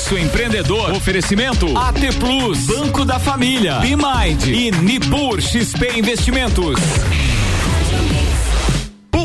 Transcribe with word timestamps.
Pulso 0.00 0.16
Empreendedor. 0.16 0.92
Oferecimento 0.92 1.66
AT 1.76 2.00
Plus, 2.18 2.66
Banco 2.66 3.04
da 3.04 3.18
Família, 3.18 3.80
B-Mind 3.80 4.46
e 4.46 4.70
Nipur 4.70 5.40
XP 5.42 5.98
Investimentos. 5.98 6.80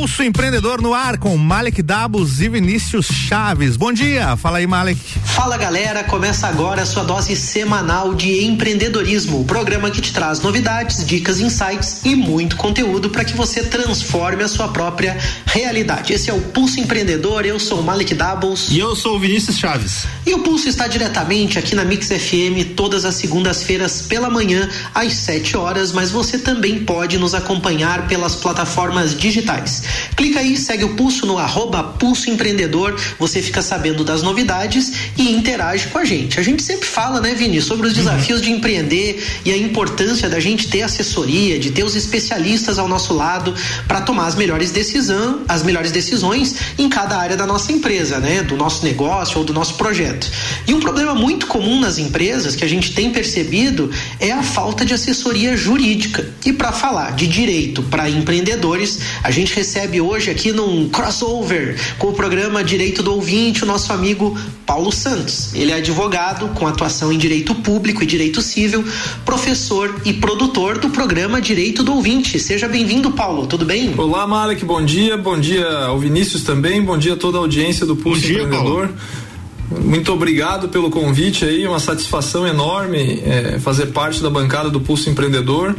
Pulso 0.06 0.22
Empreendedor 0.22 0.84
no 0.84 0.94
ar 0.94 1.18
com 1.18 1.36
Malek 1.36 1.82
Dabos 1.82 2.40
e 2.40 2.48
Vinícius 2.48 3.08
Chaves. 3.08 3.76
Bom 3.76 3.92
dia, 3.92 4.38
fala 4.38 4.60
aí 4.60 4.68
Malek. 4.68 5.02
Fala 5.24 5.58
galera, 5.58 6.04
começa 6.04 6.48
agora 6.48 6.84
a 6.84 6.86
sua 6.86 7.04
dose 7.04 7.36
semanal 7.36 8.14
de 8.14 8.46
empreendedorismo, 8.46 9.42
o 9.42 9.46
programa 9.46 9.90
que 9.90 10.00
te 10.00 10.14
traz 10.14 10.40
novidades, 10.42 11.04
dicas, 11.08 11.40
insights 11.40 12.02
e 12.06 12.16
muito 12.16 12.56
conteúdo 12.56 13.10
para 13.10 13.26
que 13.26 13.36
você 13.36 13.64
transforme 13.64 14.44
a 14.44 14.48
sua 14.48 14.68
própria 14.68 15.18
realidade. 15.48 16.14
Esse 16.14 16.30
é 16.30 16.34
o 16.34 16.40
Pulso 16.40 16.80
Empreendedor, 16.80 17.44
eu 17.44 17.60
sou 17.60 17.80
o 17.80 17.84
Malek 17.84 18.14
Dabos. 18.14 18.70
E 18.70 18.78
eu 18.78 18.96
sou 18.96 19.16
o 19.16 19.20
Vinícius 19.20 19.58
Chaves. 19.58 20.06
E 20.24 20.36
o 20.36 20.40
Pulso 20.40 20.70
está 20.70 20.88
diretamente 20.88 21.58
aqui 21.58 21.76
na 21.76 21.84
Mix 21.84 22.10
FM 22.10 22.76
todas 22.76 23.06
as 23.06 23.16
segundas-feiras 23.16 24.04
pela 24.04 24.30
manhã 24.30 24.70
às 24.94 25.14
7 25.14 25.58
horas, 25.58 25.92
mas 25.92 26.12
você 26.12 26.38
também 26.38 26.86
pode 26.86 27.18
nos 27.18 27.34
acompanhar 27.34 28.08
pelas 28.08 28.36
plataformas 28.36 29.18
digitais. 29.18 29.95
Clica 30.16 30.40
aí, 30.40 30.58
segue 30.58 30.84
o 30.84 30.96
Pulso 30.96 31.26
no 31.26 31.38
arroba 31.38 31.84
Pulso 31.84 32.30
Empreendedor, 32.30 33.00
você 33.20 33.42
fica 33.42 33.62
sabendo 33.62 34.04
das 34.04 34.22
novidades 34.22 34.92
e 35.18 35.32
interage 35.32 35.88
com 35.88 36.00
a 36.00 36.06
gente. 36.06 36.40
A 36.40 36.44
gente 36.44 36.64
sempre 36.64 36.88
fala, 36.88 37.20
né, 37.22 37.34
Vini, 37.34 37.62
sobre 37.62 37.88
os 37.88 37.94
uhum. 37.94 38.04
desafios 38.04 38.40
uhum. 38.40 38.46
de 38.46 38.52
empreender 38.52 39.26
e 39.44 39.52
a 39.52 39.58
importância 39.58 40.30
da 40.30 40.40
gente 40.40 40.68
ter 40.68 40.82
assessoria, 40.82 41.60
de 41.60 41.72
ter 41.72 41.84
os 41.84 41.96
especialistas 41.96 42.80
ao 42.80 42.88
nosso 42.88 43.14
lado 43.14 43.54
para 43.88 44.02
tomar 44.02 44.28
as 44.28 44.36
melhores 44.36 44.72
decisões, 44.72 45.42
as 45.48 45.64
melhores 45.64 45.92
decisões 45.92 46.56
em 46.78 46.90
cada 46.90 47.18
área 47.18 47.38
da 47.38 47.46
nossa 47.46 47.72
empresa, 47.72 48.20
né, 48.20 48.44
do 48.44 48.56
nosso 48.56 48.84
negócio 48.84 49.40
ou 49.40 49.44
do 49.44 49.54
nosso 49.54 49.76
projeto. 49.76 50.30
E 50.68 50.74
um 50.74 50.80
problema 50.80 51.14
muito 51.14 51.48
comum 51.48 51.80
nas 51.80 51.98
empresas 51.98 52.56
que 52.56 52.64
a 52.64 52.68
gente 52.68 52.94
tem 52.94 53.12
percebido 53.12 53.92
é 54.20 54.32
a 54.32 54.44
falta 54.44 54.86
de 54.86 54.94
assessoria 54.94 55.56
jurídica. 55.56 56.28
E 56.46 56.54
para 56.54 56.72
falar 56.72 57.12
de 57.12 57.28
direito 57.28 57.84
para 57.84 58.10
empreendedores, 58.10 59.00
a 59.24 59.32
gente 59.32 59.54
recebe 59.54 59.85
recebe 59.86 60.02
hoje 60.02 60.32
aqui 60.32 60.52
num 60.52 60.90
crossover 60.90 61.80
com 62.00 62.08
o 62.08 62.14
programa 62.14 62.64
Direito 62.64 63.04
do 63.04 63.14
Ouvinte 63.14 63.64
o 63.64 63.68
nosso 63.68 63.94
amigo 63.94 64.36
Paulo 64.66 64.92
Santos. 64.92 65.54
Ele 65.54 65.72
é 65.72 65.76
advogado 65.76 66.48
com 66.56 66.66
atuação 66.66 67.14
em 67.14 67.18
direito 67.20 67.54
público 67.54 68.02
e 68.02 68.06
direito 68.06 68.42
civil, 68.42 68.84
professor 69.24 70.02
e 70.04 70.12
produtor 70.12 70.80
do 70.80 70.90
programa 70.90 71.40
Direito 71.40 71.84
do 71.84 71.94
Ouvinte. 71.94 72.40
Seja 72.40 72.68
bem-vindo, 72.68 73.12
Paulo. 73.12 73.46
Tudo 73.46 73.64
bem? 73.64 73.94
Olá, 73.96 74.26
Malek. 74.26 74.66
Bom 74.66 74.84
dia. 74.84 75.18
Bom 75.18 75.40
dia 75.40 75.68
ao 75.86 76.00
Vinícius 76.00 76.44
também. 76.44 76.82
Bom 76.82 76.98
dia 76.98 77.14
a 77.14 77.18
toda 77.18 77.38
a 77.38 77.42
audiência 77.42 77.86
do 77.86 77.96
Pulso 77.96 78.22
dia, 78.22 78.42
Empreendedor. 78.42 78.88
Paulo. 78.88 79.84
Muito 79.84 80.12
obrigado 80.12 80.70
pelo 80.70 80.90
convite 80.90 81.46
aí, 81.46 81.68
uma 81.68 81.80
satisfação 81.80 82.48
enorme 82.48 83.22
é, 83.24 83.60
fazer 83.60 83.88
parte 83.88 84.22
da 84.22 84.30
bancada 84.30 84.70
do 84.70 84.80
Pulso 84.80 85.10
Empreendedor. 85.10 85.76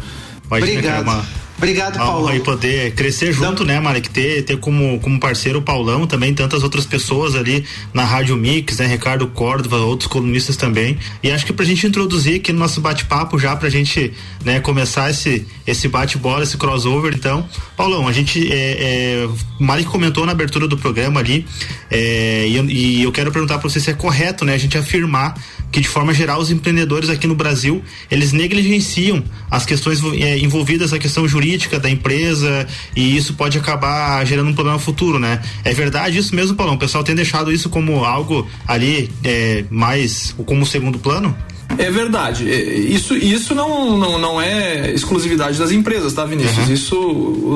Obrigado. 0.48 1.24
Obrigado, 1.56 1.96
Paulo. 1.96 2.34
E 2.34 2.40
poder 2.40 2.92
crescer 2.92 3.32
junto, 3.32 3.62
então, 3.62 3.66
né, 3.66 3.80
Malek? 3.80 4.10
Ter, 4.10 4.42
ter 4.42 4.58
como, 4.58 5.00
como 5.00 5.18
parceiro 5.18 5.60
o 5.60 5.62
Paulão, 5.62 6.06
também 6.06 6.34
tantas 6.34 6.62
outras 6.62 6.84
pessoas 6.84 7.34
ali 7.34 7.64
na 7.94 8.04
Rádio 8.04 8.36
Mix, 8.36 8.78
né? 8.78 8.86
Ricardo 8.86 9.26
Córdova, 9.28 9.78
outros 9.78 10.06
colunistas 10.06 10.56
também. 10.56 10.98
E 11.22 11.30
acho 11.30 11.46
que 11.46 11.52
pra 11.52 11.64
gente 11.64 11.86
introduzir 11.86 12.36
aqui 12.36 12.52
no 12.52 12.58
nosso 12.58 12.80
bate-papo 12.80 13.38
já, 13.38 13.56
pra 13.56 13.70
gente 13.70 14.12
né, 14.44 14.60
começar 14.60 15.10
esse, 15.10 15.46
esse 15.66 15.88
bate-bola, 15.88 16.42
esse 16.42 16.58
crossover, 16.58 17.14
então. 17.14 17.48
Paulão, 17.76 18.06
a 18.06 18.12
gente. 18.12 18.52
É, 18.52 19.22
é, 19.22 19.28
o 19.58 19.64
Malek 19.64 19.88
comentou 19.88 20.26
na 20.26 20.32
abertura 20.32 20.68
do 20.68 20.76
programa 20.76 21.20
ali, 21.20 21.46
é, 21.90 22.46
e, 22.46 22.98
e 22.98 23.02
eu 23.02 23.10
quero 23.12 23.32
perguntar 23.32 23.58
pra 23.58 23.68
você 23.68 23.80
se 23.80 23.90
é 23.90 23.94
correto, 23.94 24.44
né, 24.44 24.52
a 24.52 24.58
gente 24.58 24.76
afirmar 24.76 25.34
que 25.76 25.80
de 25.82 25.88
forma 25.88 26.14
geral 26.14 26.40
os 26.40 26.50
empreendedores 26.50 27.10
aqui 27.10 27.26
no 27.26 27.34
Brasil 27.34 27.84
eles 28.10 28.32
negligenciam 28.32 29.22
as 29.50 29.66
questões 29.66 30.02
é, 30.14 30.38
envolvidas 30.38 30.92
na 30.92 30.98
questão 30.98 31.28
jurídica 31.28 31.78
da 31.78 31.90
empresa 31.90 32.66
e 32.96 33.14
isso 33.14 33.34
pode 33.34 33.58
acabar 33.58 34.24
gerando 34.24 34.48
um 34.48 34.54
problema 34.54 34.78
futuro, 34.78 35.18
né? 35.18 35.38
É 35.62 35.74
verdade 35.74 36.16
isso 36.16 36.34
mesmo, 36.34 36.56
Paulão? 36.56 36.76
O 36.76 36.78
pessoal 36.78 37.04
tem 37.04 37.14
deixado 37.14 37.52
isso 37.52 37.68
como 37.68 38.06
algo 38.06 38.48
ali 38.66 39.10
é, 39.22 39.66
mais 39.68 40.34
como 40.46 40.64
segundo 40.64 40.98
plano? 40.98 41.36
É 41.78 41.90
verdade. 41.90 42.50
É, 42.50 42.62
isso, 42.74 43.16
isso 43.16 43.54
não, 43.54 43.96
não, 43.96 44.18
não 44.18 44.40
é 44.40 44.92
exclusividade 44.92 45.58
das 45.58 45.70
empresas, 45.70 46.12
tá, 46.12 46.24
Vinícius? 46.24 46.66
Uhum. 46.66 46.74
Isso, 46.74 46.98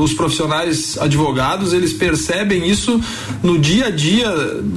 os 0.02 0.12
profissionais 0.12 0.98
advogados, 0.98 1.72
eles 1.72 1.92
percebem 1.92 2.68
isso 2.68 3.00
no 3.42 3.58
dia 3.58 3.86
a 3.86 3.90
dia 3.90 4.28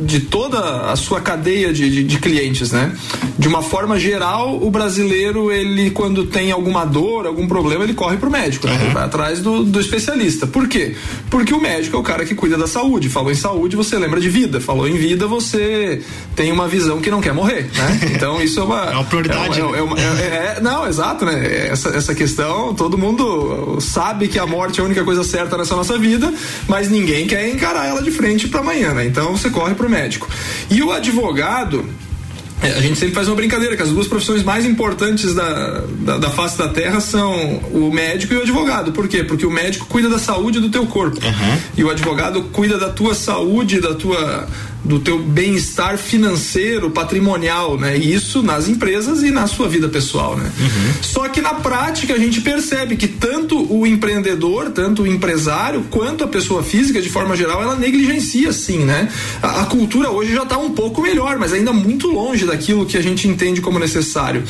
de 0.06 0.22
toda 0.22 0.92
a 0.92 0.96
sua 0.96 1.20
cadeia 1.20 1.74
de, 1.74 1.90
de, 1.90 2.04
de 2.04 2.18
clientes, 2.20 2.72
né? 2.72 2.96
De 3.38 3.48
uma 3.48 3.62
forma 3.62 4.00
geral, 4.00 4.62
o 4.62 4.70
brasileiro, 4.70 5.52
ele, 5.52 5.90
quando 5.92 6.26
tem 6.26 6.52
alguma 6.52 6.86
dor, 6.86 7.26
algum 7.26 7.48
problema, 7.48 7.84
ele 7.84 7.94
corre 7.94 8.18
pro 8.18 8.30
médico, 8.30 8.68
né? 8.68 8.80
Ele 8.82 8.94
vai 8.94 9.04
atrás 9.04 9.40
do, 9.40 9.64
do 9.64 9.80
especialista. 9.80 10.48
Por 10.48 10.68
quê? 10.68 10.96
Porque 11.30 11.54
o 11.54 11.60
médico 11.60 11.98
é 11.98 12.00
o 12.00 12.04
cara 12.04 12.26
que 12.26 12.36
cuida 12.36 12.58
da 12.58 12.68
saúde. 12.68 13.10
Falou 13.10 13.32
em 13.32 13.36
saúde, 13.36 13.76
você 13.76 13.98
lembra 13.98 14.20
de 14.20 14.30
vida. 14.30 14.62
Falou 14.62 14.88
em 14.88 14.96
vida, 14.96 15.28
você 15.28 16.02
tem 16.36 16.52
uma 16.52 16.68
visão 16.68 17.02
que 17.02 17.10
não 17.10 17.22
quer 17.22 17.34
morrer, 17.34 17.70
né? 17.76 18.00
Então, 18.14 18.42
isso 18.42 18.60
é 18.60 18.64
uma. 18.64 18.84
É 18.86 18.94
uma 18.94 19.04
prioridade. 19.24 19.60
É, 19.60 19.64
é, 19.64 20.26
é, 20.26 20.58
é, 20.58 20.62
não, 20.62 20.88
exato, 20.88 21.26
né? 21.26 21.68
Essa, 21.68 21.90
essa 21.90 22.14
questão, 22.16 22.74
todo 22.74 22.98
mundo 22.98 23.80
sabe 23.80 24.28
que 24.28 24.40
a 24.40 24.46
morte 24.46 24.80
é 24.80 24.84
a 24.84 24.86
única 24.86 25.04
coisa 25.04 25.24
certa 25.24 25.58
nessa 25.58 25.76
nossa 25.76 25.98
vida, 25.98 26.34
mas 26.68 26.90
ninguém 26.90 27.28
quer 27.28 27.50
encarar 27.50 27.88
ela 27.88 28.02
de 28.02 28.12
frente 28.12 28.48
para 28.48 28.60
amanhã, 28.60 28.94
né? 28.94 29.06
Então 29.06 29.36
você 29.36 29.50
corre 29.50 29.74
pro 29.76 29.90
médico. 29.90 30.30
E 30.70 30.82
o 30.82 30.92
advogado, 30.92 31.86
a 32.62 32.80
gente 32.80 32.98
sempre 32.98 33.14
faz 33.14 33.28
uma 33.28 33.36
brincadeira 33.36 33.76
que 33.76 33.84
as 33.84 33.90
duas 33.90 34.08
profissões 34.08 34.44
mais 34.44 34.66
importantes 34.66 35.34
da, 35.34 35.84
da, 36.00 36.18
da, 36.18 36.30
face 36.30 36.58
da 36.58 36.70
terra 36.70 37.02
são 37.02 37.58
o 37.74 37.92
médico 37.92 38.34
e 38.34 38.38
o 38.38 38.42
advogado. 38.42 38.92
Por 38.92 39.08
quê? 39.08 39.24
Porque 39.24 39.46
o 39.46 39.52
médico 39.52 39.86
cuida 39.88 40.10
da 40.10 40.18
saúde 40.18 40.60
do 40.60 40.70
teu 40.70 40.86
corpo. 40.86 41.18
Uhum. 41.26 41.58
E 41.78 41.84
o 41.84 41.90
advogado 41.90 42.44
cuida 42.44 42.78
da 42.78 42.90
tua 42.90 43.14
saúde, 43.14 43.82
da 43.82 43.94
tua 43.94 44.48
do 44.84 45.00
teu 45.00 45.20
bem-estar 45.20 45.98
financeiro, 45.98 46.92
patrimonial, 46.92 47.78
né? 47.78 47.96
Isso 47.96 48.44
nas 48.44 48.68
empresas 48.68 49.24
e 49.24 49.32
na 49.32 49.48
sua 49.48 49.68
vida 49.68 49.88
pessoal, 49.88 50.36
né? 50.36 50.52
Uhum. 50.60 50.94
Só 51.02 51.30
que 51.30 51.42
na 51.42 51.54
prática 51.54 52.14
a 52.14 52.20
gente 52.20 52.42
percebe 52.42 52.98
que 52.98 53.08
tanto 53.08 53.66
o 53.74 53.88
empreendedor, 53.88 54.72
tanto 54.72 55.04
o 55.04 55.08
empresário, 55.08 55.86
quanto 55.90 56.24
a 56.24 56.28
pessoa 56.28 56.64
física, 56.64 57.02
de 57.02 57.10
forma 57.10 57.36
geral, 57.36 57.62
ela 57.62 57.76
negligencia 57.76 58.52
sim, 58.52 58.80
né? 58.80 59.10
A, 59.42 59.62
a 59.62 59.66
cultura 59.66 60.10
hoje 60.10 60.34
já 60.34 60.44
está 60.44 60.58
um 60.58 60.72
pouco 60.72 61.02
melhor, 61.02 61.38
mas 61.40 61.54
ainda 61.54 61.72
muito 61.72 62.08
longe 62.08 62.46
daquilo 62.46 62.86
que 62.86 62.98
a 62.98 63.02
gente 63.02 63.28
entende 63.28 63.62
como 63.62 63.80
necessário. 63.80 64.44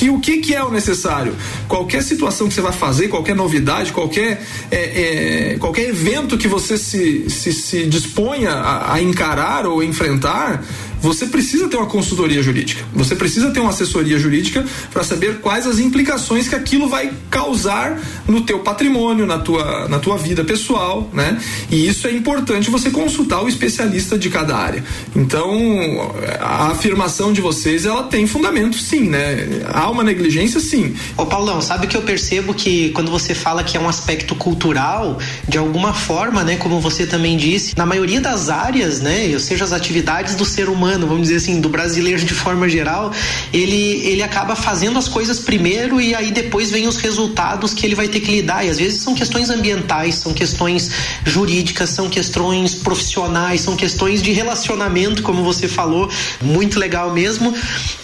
Que 0.00 0.08
o 0.08 0.18
que, 0.18 0.38
que 0.38 0.54
é 0.54 0.64
o 0.64 0.70
necessário? 0.70 1.36
Qualquer 1.68 2.02
situação 2.02 2.48
que 2.48 2.54
você 2.54 2.62
vai 2.62 2.72
fazer, 2.72 3.08
qualquer 3.08 3.36
novidade, 3.36 3.92
qualquer, 3.92 4.42
é, 4.70 5.52
é, 5.52 5.56
qualquer 5.58 5.90
evento 5.90 6.38
que 6.38 6.48
você 6.48 6.78
se, 6.78 7.28
se, 7.28 7.52
se 7.52 7.84
disponha 7.84 8.50
a, 8.50 8.94
a 8.94 9.02
encarar 9.02 9.66
ou 9.66 9.82
enfrentar, 9.82 10.64
você 11.00 11.26
precisa 11.26 11.68
ter 11.68 11.76
uma 11.76 11.86
consultoria 11.86 12.42
jurídica. 12.42 12.84
Você 12.94 13.14
precisa 13.14 13.50
ter 13.50 13.60
uma 13.60 13.70
assessoria 13.70 14.18
jurídica 14.18 14.64
para 14.92 15.02
saber 15.02 15.40
quais 15.40 15.66
as 15.66 15.78
implicações 15.78 16.48
que 16.48 16.54
aquilo 16.54 16.88
vai 16.88 17.12
causar 17.30 17.98
no 18.28 18.42
teu 18.42 18.60
patrimônio, 18.60 19.26
na 19.26 19.38
tua, 19.38 19.88
na 19.88 19.98
tua 19.98 20.18
vida 20.18 20.44
pessoal, 20.44 21.08
né? 21.12 21.40
E 21.70 21.88
isso 21.88 22.06
é 22.06 22.12
importante 22.12 22.70
você 22.70 22.90
consultar 22.90 23.42
o 23.42 23.48
especialista 23.48 24.18
de 24.18 24.28
cada 24.28 24.56
área. 24.56 24.84
Então, 25.16 26.14
a 26.40 26.68
afirmação 26.68 27.32
de 27.32 27.40
vocês, 27.40 27.86
ela 27.86 28.04
tem 28.04 28.26
fundamento 28.26 28.76
sim, 28.76 29.08
né? 29.08 29.48
Há 29.72 29.90
uma 29.90 30.04
negligência 30.04 30.60
sim. 30.60 30.94
Ô 31.16 31.24
Paulão, 31.24 31.62
sabe 31.62 31.86
que 31.86 31.96
eu 31.96 32.02
percebo 32.02 32.52
que 32.52 32.90
quando 32.90 33.10
você 33.10 33.34
fala 33.34 33.64
que 33.64 33.76
é 33.76 33.80
um 33.80 33.88
aspecto 33.88 34.34
cultural, 34.34 35.18
de 35.48 35.56
alguma 35.56 35.94
forma, 35.94 36.44
né, 36.44 36.56
como 36.56 36.80
você 36.80 37.06
também 37.06 37.36
disse, 37.36 37.76
na 37.76 37.86
maioria 37.86 38.20
das 38.20 38.48
áreas, 38.48 39.00
né, 39.00 39.30
ou 39.32 39.40
seja, 39.40 39.64
as 39.64 39.72
atividades 39.72 40.34
do 40.34 40.44
ser 40.44 40.68
humano 40.68 40.89
humano, 40.90 41.06
vamos 41.06 41.22
dizer 41.22 41.36
assim, 41.36 41.60
do 41.60 41.68
brasileiro 41.68 42.24
de 42.24 42.34
forma 42.34 42.68
geral, 42.68 43.12
ele, 43.52 44.02
ele 44.06 44.22
acaba 44.22 44.56
fazendo 44.56 44.98
as 44.98 45.08
coisas 45.08 45.38
primeiro 45.38 46.00
e 46.00 46.14
aí 46.14 46.30
depois 46.30 46.70
vem 46.70 46.86
os 46.88 46.96
resultados 46.96 47.72
que 47.72 47.86
ele 47.86 47.94
vai 47.94 48.08
ter 48.08 48.20
que 48.20 48.30
lidar. 48.30 48.64
E 48.64 48.70
às 48.70 48.78
vezes 48.78 49.00
são 49.00 49.14
questões 49.14 49.50
ambientais, 49.50 50.16
são 50.16 50.32
questões 50.34 50.90
jurídicas, 51.24 51.90
são 51.90 52.08
questões 52.08 52.74
profissionais, 52.74 53.60
são 53.60 53.76
questões 53.76 54.20
de 54.22 54.32
relacionamento, 54.32 55.22
como 55.22 55.44
você 55.44 55.68
falou, 55.68 56.10
muito 56.42 56.78
legal 56.78 57.12
mesmo. 57.12 57.54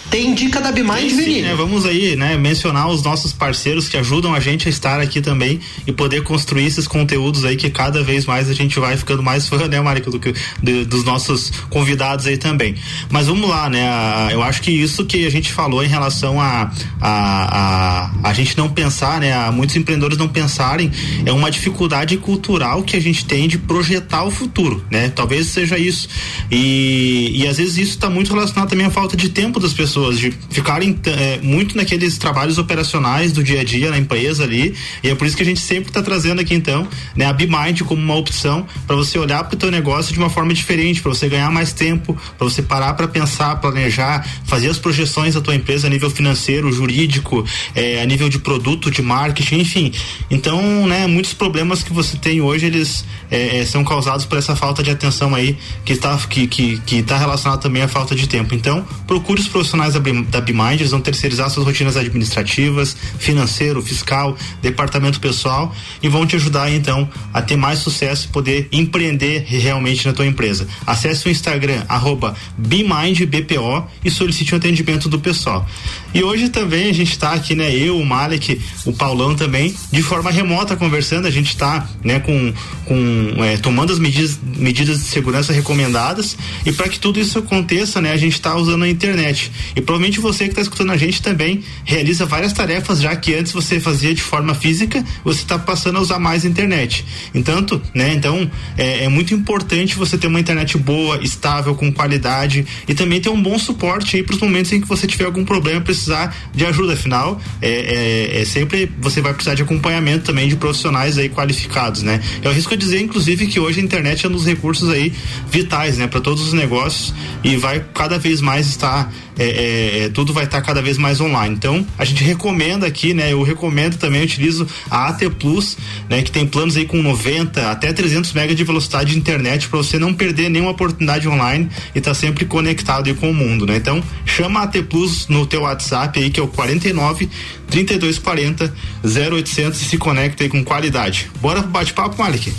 Tem 0.09 0.33
dica 0.33 0.61
da 0.61 0.71
Bimind, 0.71 1.11
Vini? 1.11 1.41
Né? 1.41 1.53
Vamos 1.55 1.85
aí, 1.85 2.15
né, 2.15 2.37
mencionar 2.37 2.87
os 2.87 3.03
nossos 3.03 3.33
parceiros 3.33 3.89
que 3.89 3.97
ajudam 3.97 4.33
a 4.33 4.39
gente 4.39 4.67
a 4.67 4.69
estar 4.69 4.99
aqui 4.99 5.21
também 5.21 5.59
e 5.85 5.91
poder 5.91 6.23
construir 6.23 6.65
esses 6.65 6.87
conteúdos 6.87 7.43
aí 7.43 7.55
que 7.55 7.69
cada 7.69 8.03
vez 8.03 8.25
mais 8.25 8.49
a 8.49 8.53
gente 8.53 8.79
vai 8.79 8.95
ficando 8.95 9.21
mais 9.21 9.47
fã, 9.47 9.67
né, 9.67 9.79
Marico, 9.81 10.09
do 10.09 10.19
que 10.19 10.33
de, 10.61 10.85
dos 10.85 11.03
nossos 11.03 11.51
convidados 11.69 12.25
aí 12.25 12.37
também. 12.37 12.75
Mas 13.09 13.27
vamos 13.27 13.49
lá, 13.49 13.69
né? 13.69 13.87
A, 13.87 14.29
eu 14.31 14.41
acho 14.41 14.61
que 14.61 14.71
isso 14.71 15.05
que 15.05 15.25
a 15.25 15.29
gente 15.29 15.51
falou 15.51 15.83
em 15.83 15.87
relação 15.87 16.39
a 16.39 16.71
a, 16.99 18.09
a, 18.21 18.29
a 18.29 18.33
gente 18.33 18.57
não 18.57 18.69
pensar, 18.69 19.19
né? 19.19 19.33
A 19.33 19.51
muitos 19.51 19.75
empreendedores 19.75 20.17
não 20.17 20.27
pensarem 20.27 20.91
é 21.25 21.31
uma 21.31 21.49
dificuldade 21.51 22.17
cultural 22.17 22.83
que 22.83 22.95
a 22.95 22.99
gente 22.99 23.25
tem 23.25 23.47
de 23.47 23.57
projetar 23.57 24.23
o 24.23 24.31
futuro, 24.31 24.83
né? 24.91 25.09
Talvez 25.09 25.47
seja 25.47 25.77
isso. 25.77 26.07
E, 26.51 27.31
e 27.35 27.47
às 27.47 27.57
vezes 27.57 27.77
isso 27.77 27.91
está 27.91 28.09
muito 28.09 28.33
relacionado 28.33 28.69
também 28.69 28.85
à 28.85 28.89
falta 28.89 29.15
de 29.15 29.29
tempo 29.29 29.59
das 29.59 29.73
pessoas, 29.73 29.96
de 30.17 30.31
ficarem 30.49 30.97
é, 31.05 31.39
muito 31.41 31.75
naqueles 31.75 32.17
trabalhos 32.17 32.57
operacionais 32.57 33.31
do 33.31 33.43
dia 33.43 33.61
a 33.61 33.63
dia 33.63 33.89
na 33.89 33.97
empresa 33.97 34.43
ali. 34.43 34.73
E 35.03 35.09
é 35.09 35.15
por 35.15 35.25
isso 35.27 35.35
que 35.35 35.43
a 35.43 35.45
gente 35.45 35.59
sempre 35.59 35.89
está 35.89 36.01
trazendo 36.01 36.41
aqui 36.41 36.53
então, 36.53 36.87
né, 37.15 37.25
a 37.25 37.33
BeMind 37.33 37.81
como 37.81 38.01
uma 38.01 38.15
opção 38.15 38.65
para 38.85 38.95
você 38.95 39.17
olhar 39.17 39.43
para 39.43 39.55
o 39.55 39.57
teu 39.57 39.71
negócio 39.71 40.13
de 40.13 40.19
uma 40.19 40.29
forma 40.29 40.53
diferente, 40.53 41.01
para 41.01 41.13
você 41.13 41.27
ganhar 41.27 41.49
mais 41.51 41.73
tempo, 41.73 42.17
para 42.37 42.47
você 42.47 42.61
parar 42.61 42.93
para 42.93 43.07
pensar, 43.07 43.55
planejar, 43.57 44.27
fazer 44.45 44.69
as 44.69 44.79
projeções 44.79 45.33
da 45.33 45.41
tua 45.41 45.55
empresa 45.55 45.87
a 45.87 45.89
nível 45.89 46.09
financeiro, 46.09 46.71
jurídico, 46.71 47.45
é, 47.75 48.01
a 48.01 48.05
nível 48.05 48.29
de 48.29 48.39
produto, 48.39 48.89
de 48.89 49.01
marketing, 49.01 49.59
enfim. 49.59 49.91
Então, 50.29 50.87
né, 50.87 51.07
muitos 51.07 51.33
problemas 51.33 51.83
que 51.83 51.93
você 51.93 52.17
tem 52.17 52.41
hoje 52.41 52.65
eles 52.65 53.05
é, 53.29 53.59
é 53.59 53.65
são 53.65 53.83
causados 53.83 54.25
por 54.25 54.37
essa 54.37 54.55
falta 54.55 54.81
de 54.81 54.89
atenção 54.89 55.35
aí 55.35 55.57
que 55.85 55.93
está 55.93 56.17
que, 56.17 56.47
que, 56.47 56.79
que 56.79 57.03
tá 57.03 57.17
relacionado 57.17 57.61
também 57.61 57.81
à 57.81 57.87
falta 57.87 58.15
de 58.15 58.27
tempo. 58.27 58.55
Então, 58.55 58.85
procure 59.05 59.39
os 59.39 59.47
profissionais 59.47 59.86
da, 59.93 59.99
da 59.99 60.41
BeMind, 60.41 60.79
eles 60.79 60.91
vão 60.91 61.01
terceirizar 61.01 61.49
suas 61.49 61.65
rotinas 61.65 61.97
administrativas, 61.97 62.95
financeiro, 63.19 63.81
fiscal, 63.81 64.35
departamento 64.61 65.19
pessoal 65.19 65.73
e 66.01 66.07
vão 66.07 66.25
te 66.25 66.35
ajudar 66.35 66.71
então 66.71 67.09
a 67.33 67.41
ter 67.41 67.55
mais 67.55 67.79
sucesso 67.79 68.27
e 68.27 68.29
poder 68.29 68.67
empreender 68.71 69.45
realmente 69.47 70.05
na 70.05 70.13
tua 70.13 70.25
empresa. 70.25 70.67
Acesse 70.85 71.27
o 71.27 71.31
Instagram 71.31 71.83
arroba 71.87 72.35
BeMindBPO 72.57 73.87
e 74.03 74.11
solicite 74.11 74.53
um 74.53 74.57
atendimento 74.57 75.09
do 75.09 75.19
pessoal. 75.19 75.67
E 76.13 76.23
hoje 76.23 76.49
também 76.49 76.89
a 76.89 76.93
gente 76.93 77.11
está 77.11 77.33
aqui, 77.33 77.55
né? 77.55 77.73
Eu, 77.75 77.99
o 77.99 78.05
Malek, 78.05 78.59
o 78.85 78.93
Paulão 78.93 79.35
também, 79.35 79.75
de 79.91 80.01
forma 80.01 80.31
remota 80.31 80.75
conversando. 80.75 81.27
A 81.27 81.31
gente 81.31 81.49
está, 81.49 81.87
né, 82.03 82.19
com, 82.19 82.53
com 82.85 83.43
é, 83.43 83.57
tomando 83.57 83.93
as 83.93 83.99
medidas, 83.99 84.39
medidas 84.41 84.99
de 84.99 85.05
segurança 85.05 85.53
recomendadas. 85.53 86.37
E 86.65 86.71
para 86.71 86.89
que 86.89 86.99
tudo 86.99 87.19
isso 87.19 87.37
aconteça, 87.39 88.01
né, 88.01 88.11
a 88.11 88.17
gente 88.17 88.33
está 88.33 88.55
usando 88.55 88.83
a 88.83 88.89
internet. 88.89 89.51
E 89.77 89.81
provavelmente 89.81 90.19
você 90.19 90.45
que 90.45 90.49
está 90.49 90.61
escutando 90.63 90.91
a 90.91 90.97
gente 90.97 91.21
também 91.21 91.63
realiza 91.85 92.25
várias 92.25 92.51
tarefas, 92.51 92.99
já 92.99 93.15
que 93.15 93.35
antes 93.35 93.51
você 93.51 93.79
fazia 93.79 94.11
de 94.11 94.23
forma 94.23 94.55
física, 94.55 95.05
você 95.23 95.41
está 95.41 95.59
passando 95.59 95.99
a 95.99 96.01
usar 96.01 96.17
mais 96.17 96.43
a 96.43 96.47
internet. 96.47 97.05
Entanto, 97.33 97.79
né, 97.93 98.11
então 98.11 98.49
é, 98.75 99.03
é 99.03 99.07
muito 99.07 99.35
importante 99.35 99.95
você 99.95 100.17
ter 100.17 100.25
uma 100.25 100.39
internet 100.39 100.79
boa, 100.79 101.23
estável, 101.23 101.75
com 101.75 101.93
qualidade 101.93 102.65
e 102.87 102.95
também 102.95 103.21
ter 103.21 103.29
um 103.29 103.39
bom 103.39 103.59
suporte 103.59 104.15
aí 104.15 104.23
para 104.23 104.33
os 104.33 104.41
momentos 104.41 104.73
em 104.73 104.81
que 104.81 104.87
você 104.87 105.05
tiver 105.05 105.25
algum 105.25 105.45
problema 105.45 105.79
precisar 105.79 106.35
de 106.55 106.65
ajuda. 106.65 106.93
Afinal, 106.93 107.39
é, 107.61 107.69
é, 107.69 108.41
é, 108.41 108.45
sempre 108.45 108.91
você 108.99 109.21
vai 109.21 109.33
precisar 109.33 109.53
de 109.53 109.61
acompanhamento 109.61 110.25
também 110.25 110.47
de 110.47 110.55
profissionais 110.55 111.19
aí 111.19 111.29
qualificados, 111.29 112.01
né? 112.01 112.19
Eu 112.41 112.49
arrisco 112.49 112.73
a 112.73 112.77
dizer, 112.77 112.99
inclusive, 112.99 113.45
que 113.45 113.59
hoje 113.59 113.79
a 113.79 113.83
internet 113.83 114.25
é 114.25 114.29
um 114.29 114.31
dos 114.31 114.45
recursos 114.45 114.89
aí 114.89 115.13
vitais, 115.51 115.99
né, 115.99 116.07
para 116.07 116.19
todos 116.19 116.41
os 116.47 116.53
negócios 116.53 117.13
e 117.43 117.55
vai 117.55 117.85
cada 117.93 118.17
vez 118.17 118.41
mais 118.41 118.65
estar 118.67 119.13
é, 119.37 119.66
é, 119.67 120.05
é, 120.05 120.09
tudo 120.09 120.31
vai 120.31 120.45
estar 120.45 120.61
cada 120.61 120.81
vez 120.81 120.97
mais 120.97 121.19
online. 121.19 121.53
Então, 121.53 121.85
a 121.97 122.05
gente 122.05 122.23
recomenda 122.23 122.87
aqui, 122.87 123.13
né? 123.13 123.33
Eu 123.33 123.43
recomendo 123.43 123.97
também, 123.97 124.21
eu 124.21 124.25
utilizo 124.25 124.65
a 124.89 125.09
AT 125.09 125.29
Plus, 125.37 125.77
né? 126.09 126.21
Que 126.21 126.31
tem 126.31 126.47
planos 126.47 126.77
aí 126.77 126.85
com 126.85 127.01
90 127.01 127.69
até 127.69 127.91
300 127.91 128.33
MB 128.33 128.55
de 128.55 128.63
velocidade 128.63 129.11
de 129.11 129.17
internet 129.17 129.67
para 129.67 129.77
você 129.77 129.99
não 129.99 130.13
perder 130.13 130.49
nenhuma 130.49 130.71
oportunidade 130.71 131.27
online 131.27 131.69
e 131.93 131.99
tá 131.99 132.13
sempre 132.13 132.45
conectado 132.45 133.07
aí 133.07 133.13
com 133.13 133.29
o 133.29 133.33
mundo, 133.33 133.65
né? 133.65 133.75
Então, 133.75 134.01
chama 134.25 134.61
a 134.61 134.63
AT 134.63 134.81
Plus 134.83 135.27
no 135.27 135.45
teu 135.45 135.61
WhatsApp 135.61 136.17
aí, 136.17 136.29
que 136.29 136.39
é 136.39 136.43
o 136.43 136.47
49 136.47 137.29
3240 137.69 138.73
0800 139.03 139.81
e 139.81 139.85
se 139.85 139.97
conecta 139.97 140.43
aí 140.43 140.49
com 140.49 140.63
qualidade. 140.63 141.29
Bora 141.41 141.61
pro 141.61 141.71
bate-papo, 141.71 142.17
Malik? 142.17 142.53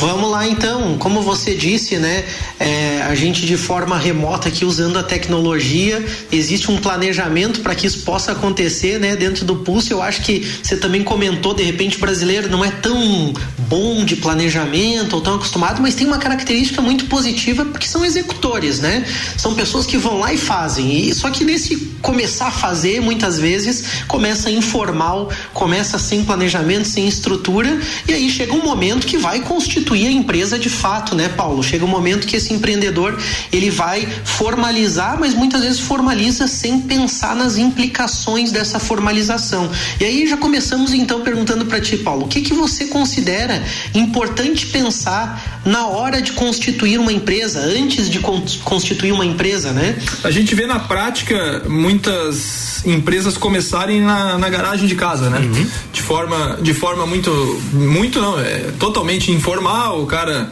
Vamos 0.00 0.30
lá 0.30 0.48
então, 0.48 0.96
como 0.96 1.20
você 1.20 1.54
disse, 1.54 1.98
né? 1.98 2.24
É, 2.58 3.02
a 3.02 3.14
gente 3.14 3.44
de 3.44 3.58
forma 3.58 3.98
remota 3.98 4.48
aqui 4.48 4.64
usando 4.64 4.98
a 4.98 5.02
tecnologia, 5.02 6.02
existe 6.32 6.70
um 6.70 6.78
planejamento 6.78 7.60
para 7.60 7.74
que 7.74 7.86
isso 7.86 8.00
possa 8.00 8.32
acontecer, 8.32 8.98
né? 8.98 9.14
Dentro 9.14 9.44
do 9.44 9.56
Pulse, 9.56 9.90
eu 9.90 10.00
acho 10.00 10.22
que 10.22 10.40
você 10.62 10.74
também 10.74 11.04
comentou, 11.04 11.52
de 11.52 11.62
repente 11.62 11.98
o 11.98 12.00
brasileiro 12.00 12.48
não 12.48 12.64
é 12.64 12.70
tão 12.70 13.34
bom 13.68 14.02
de 14.02 14.16
planejamento 14.16 15.12
ou 15.16 15.20
tão 15.20 15.34
acostumado, 15.34 15.82
mas 15.82 15.94
tem 15.94 16.06
uma 16.06 16.16
característica 16.16 16.80
muito 16.80 17.04
positiva 17.04 17.66
porque 17.66 17.86
são 17.86 18.02
executores, 18.02 18.80
né? 18.80 19.04
São 19.36 19.54
pessoas 19.54 19.84
que 19.84 19.98
vão 19.98 20.18
lá 20.18 20.32
e 20.32 20.38
fazem. 20.38 21.08
E 21.10 21.14
só 21.14 21.28
que 21.28 21.44
nesse 21.44 21.76
começar 22.00 22.46
a 22.46 22.50
fazer, 22.50 23.02
muitas 23.02 23.38
vezes 23.38 23.84
começa 24.08 24.50
informal, 24.50 25.30
começa 25.52 25.98
sem 25.98 26.24
planejamento, 26.24 26.88
sem 26.88 27.06
estrutura, 27.06 27.78
e 28.08 28.14
aí 28.14 28.30
chega 28.30 28.54
um 28.54 28.64
momento 28.64 29.06
que 29.06 29.18
vai 29.18 29.40
constituir 29.40 29.89
constituir 29.90 30.06
a 30.06 30.12
empresa 30.12 30.58
de 30.58 30.68
fato, 30.68 31.14
né, 31.14 31.28
Paulo? 31.28 31.62
Chega 31.62 31.84
um 31.84 31.88
momento 31.88 32.26
que 32.26 32.36
esse 32.36 32.52
empreendedor 32.52 33.18
ele 33.52 33.70
vai 33.70 34.06
formalizar, 34.24 35.18
mas 35.18 35.34
muitas 35.34 35.62
vezes 35.62 35.80
formaliza 35.80 36.46
sem 36.46 36.80
pensar 36.82 37.34
nas 37.34 37.56
implicações 37.56 38.52
dessa 38.52 38.78
formalização. 38.78 39.68
E 39.98 40.04
aí 40.04 40.28
já 40.28 40.36
começamos 40.36 40.94
então 40.94 41.22
perguntando 41.22 41.66
para 41.66 41.80
ti, 41.80 41.96
Paulo, 41.96 42.26
o 42.26 42.28
que 42.28 42.40
que 42.40 42.54
você 42.54 42.86
considera 42.86 43.62
importante 43.94 44.66
pensar 44.66 45.60
na 45.64 45.86
hora 45.86 46.22
de 46.22 46.32
constituir 46.32 46.98
uma 46.98 47.12
empresa, 47.12 47.60
antes 47.60 48.08
de 48.08 48.20
constituir 48.64 49.12
uma 49.12 49.26
empresa, 49.26 49.72
né? 49.72 49.96
A 50.22 50.30
gente 50.30 50.54
vê 50.54 50.66
na 50.66 50.78
prática 50.78 51.64
muitas 51.68 52.70
empresas 52.86 53.36
começarem 53.36 54.00
na, 54.00 54.38
na 54.38 54.48
garagem 54.48 54.86
de 54.86 54.94
casa, 54.94 55.28
né? 55.28 55.38
Uhum. 55.38 55.66
De 55.92 56.02
forma 56.02 56.58
de 56.62 56.72
forma 56.72 57.06
muito 57.06 57.30
muito 57.72 58.20
não, 58.20 58.38
é 58.40 58.72
totalmente 58.78 59.30
informal 59.30 59.79
o 59.88 60.06
cara 60.06 60.50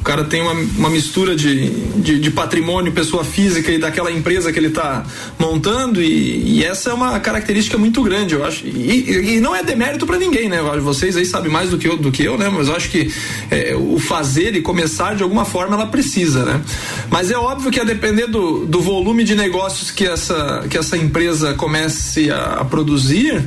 o 0.00 0.04
cara 0.04 0.24
tem 0.24 0.40
uma, 0.40 0.52
uma 0.52 0.90
mistura 0.90 1.34
de, 1.34 1.70
de, 1.96 2.20
de, 2.20 2.30
patrimônio, 2.30 2.92
pessoa 2.92 3.24
física 3.24 3.70
e 3.70 3.78
daquela 3.78 4.10
empresa 4.10 4.52
que 4.52 4.58
ele 4.58 4.68
está 4.68 5.04
montando, 5.38 6.00
e, 6.00 6.58
e, 6.58 6.64
essa 6.64 6.90
é 6.90 6.94
uma 6.94 7.18
característica 7.18 7.76
muito 7.76 8.02
grande, 8.02 8.34
eu 8.34 8.44
acho. 8.44 8.64
E, 8.66 9.34
e 9.34 9.40
não 9.40 9.54
é 9.54 9.62
demérito 9.62 10.06
para 10.06 10.16
ninguém, 10.16 10.48
né? 10.48 10.60
Vocês 10.80 11.16
aí 11.16 11.26
sabem 11.26 11.50
mais 11.50 11.70
do 11.70 11.78
que 11.78 11.88
eu, 11.88 11.96
do 11.96 12.12
que 12.12 12.22
eu 12.22 12.38
né? 12.38 12.48
Mas 12.48 12.68
eu 12.68 12.76
acho 12.76 12.90
que 12.90 13.12
é, 13.50 13.74
o 13.74 13.98
fazer 13.98 14.54
e 14.54 14.62
começar 14.62 15.14
de 15.14 15.22
alguma 15.22 15.44
forma 15.44 15.74
ela 15.74 15.86
precisa, 15.86 16.44
né? 16.44 16.62
Mas 17.10 17.30
é 17.30 17.36
óbvio 17.36 17.70
que 17.70 17.80
a 17.80 17.84
depender 17.84 18.28
do, 18.28 18.66
do 18.66 18.80
volume 18.80 19.24
de 19.24 19.34
negócios 19.34 19.90
que 19.90 20.06
essa, 20.06 20.64
que 20.70 20.78
essa 20.78 20.96
empresa 20.96 21.54
comece 21.54 22.30
a, 22.30 22.60
a 22.60 22.64
produzir, 22.64 23.44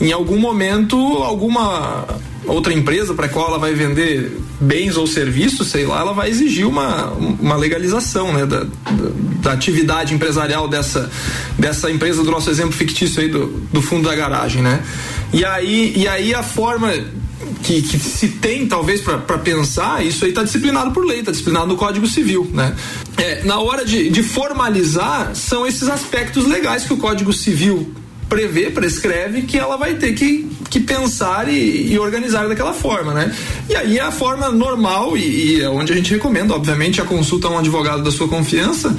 em 0.00 0.12
algum 0.12 0.38
momento, 0.38 0.96
alguma 1.22 2.06
outra 2.46 2.72
empresa 2.72 3.14
para 3.14 3.28
qual 3.28 3.48
ela 3.48 3.58
vai 3.58 3.74
vender 3.74 4.30
bens 4.60 4.96
ou 4.96 5.06
serviços, 5.06 5.68
sei 5.68 5.84
lá, 5.84 6.00
ela 6.00 6.12
vai 6.12 6.30
exigir 6.30 6.66
uma, 6.66 7.08
uma 7.10 7.56
legalização 7.56 8.32
né, 8.32 8.46
da, 8.46 8.60
da, 8.60 8.70
da, 9.42 9.52
atividade 9.52 10.14
empresarial 10.14 10.68
dessa, 10.68 11.10
dessa 11.58 11.90
empresa, 11.90 12.22
do 12.22 12.30
nosso 12.30 12.48
exemplo 12.48 12.72
fictício 12.72 13.20
aí 13.20 13.28
do, 13.28 13.46
do 13.72 13.82
fundo 13.82 14.08
da 14.08 14.14
garagem, 14.14 14.62
né? 14.62 14.82
E 15.32 15.44
aí, 15.44 15.92
e 15.96 16.06
aí 16.06 16.34
a 16.34 16.42
forma 16.42 16.92
que, 17.62 17.82
que, 17.82 17.98
se 17.98 18.28
tem, 18.28 18.66
talvez, 18.66 19.00
para 19.00 19.38
pensar, 19.38 20.04
isso 20.04 20.24
aí 20.24 20.30
está 20.30 20.42
disciplinado 20.42 20.92
por 20.92 21.04
lei, 21.04 21.20
está 21.20 21.30
disciplinado 21.30 21.66
no 21.66 21.76
Código 21.76 22.06
Civil. 22.06 22.48
Né? 22.52 22.74
É, 23.16 23.42
na 23.44 23.58
hora 23.58 23.84
de, 23.84 24.08
de 24.08 24.22
formalizar, 24.22 25.34
são 25.34 25.66
esses 25.66 25.88
aspectos 25.88 26.46
legais 26.46 26.84
que 26.84 26.92
o 26.92 26.96
Código 26.96 27.32
Civil 27.32 27.92
prevê, 28.28 28.70
prescreve 28.70 29.42
que 29.42 29.58
ela 29.58 29.76
vai 29.76 29.94
ter 29.94 30.12
que, 30.14 30.48
que 30.68 30.80
pensar 30.80 31.48
e, 31.48 31.92
e 31.92 31.98
organizar 31.98 32.48
daquela 32.48 32.72
forma, 32.72 33.14
né? 33.14 33.34
E 33.68 33.76
aí 33.76 33.98
é 33.98 34.02
a 34.02 34.10
forma 34.10 34.50
normal 34.50 35.16
e, 35.16 35.56
e 35.56 35.62
é 35.62 35.68
onde 35.68 35.92
a 35.92 35.96
gente 35.96 36.12
recomenda, 36.12 36.54
obviamente, 36.54 37.00
a 37.00 37.04
consulta 37.04 37.48
a 37.48 37.50
um 37.50 37.58
advogado 37.58 38.02
da 38.02 38.10
sua 38.10 38.28
confiança 38.28 38.96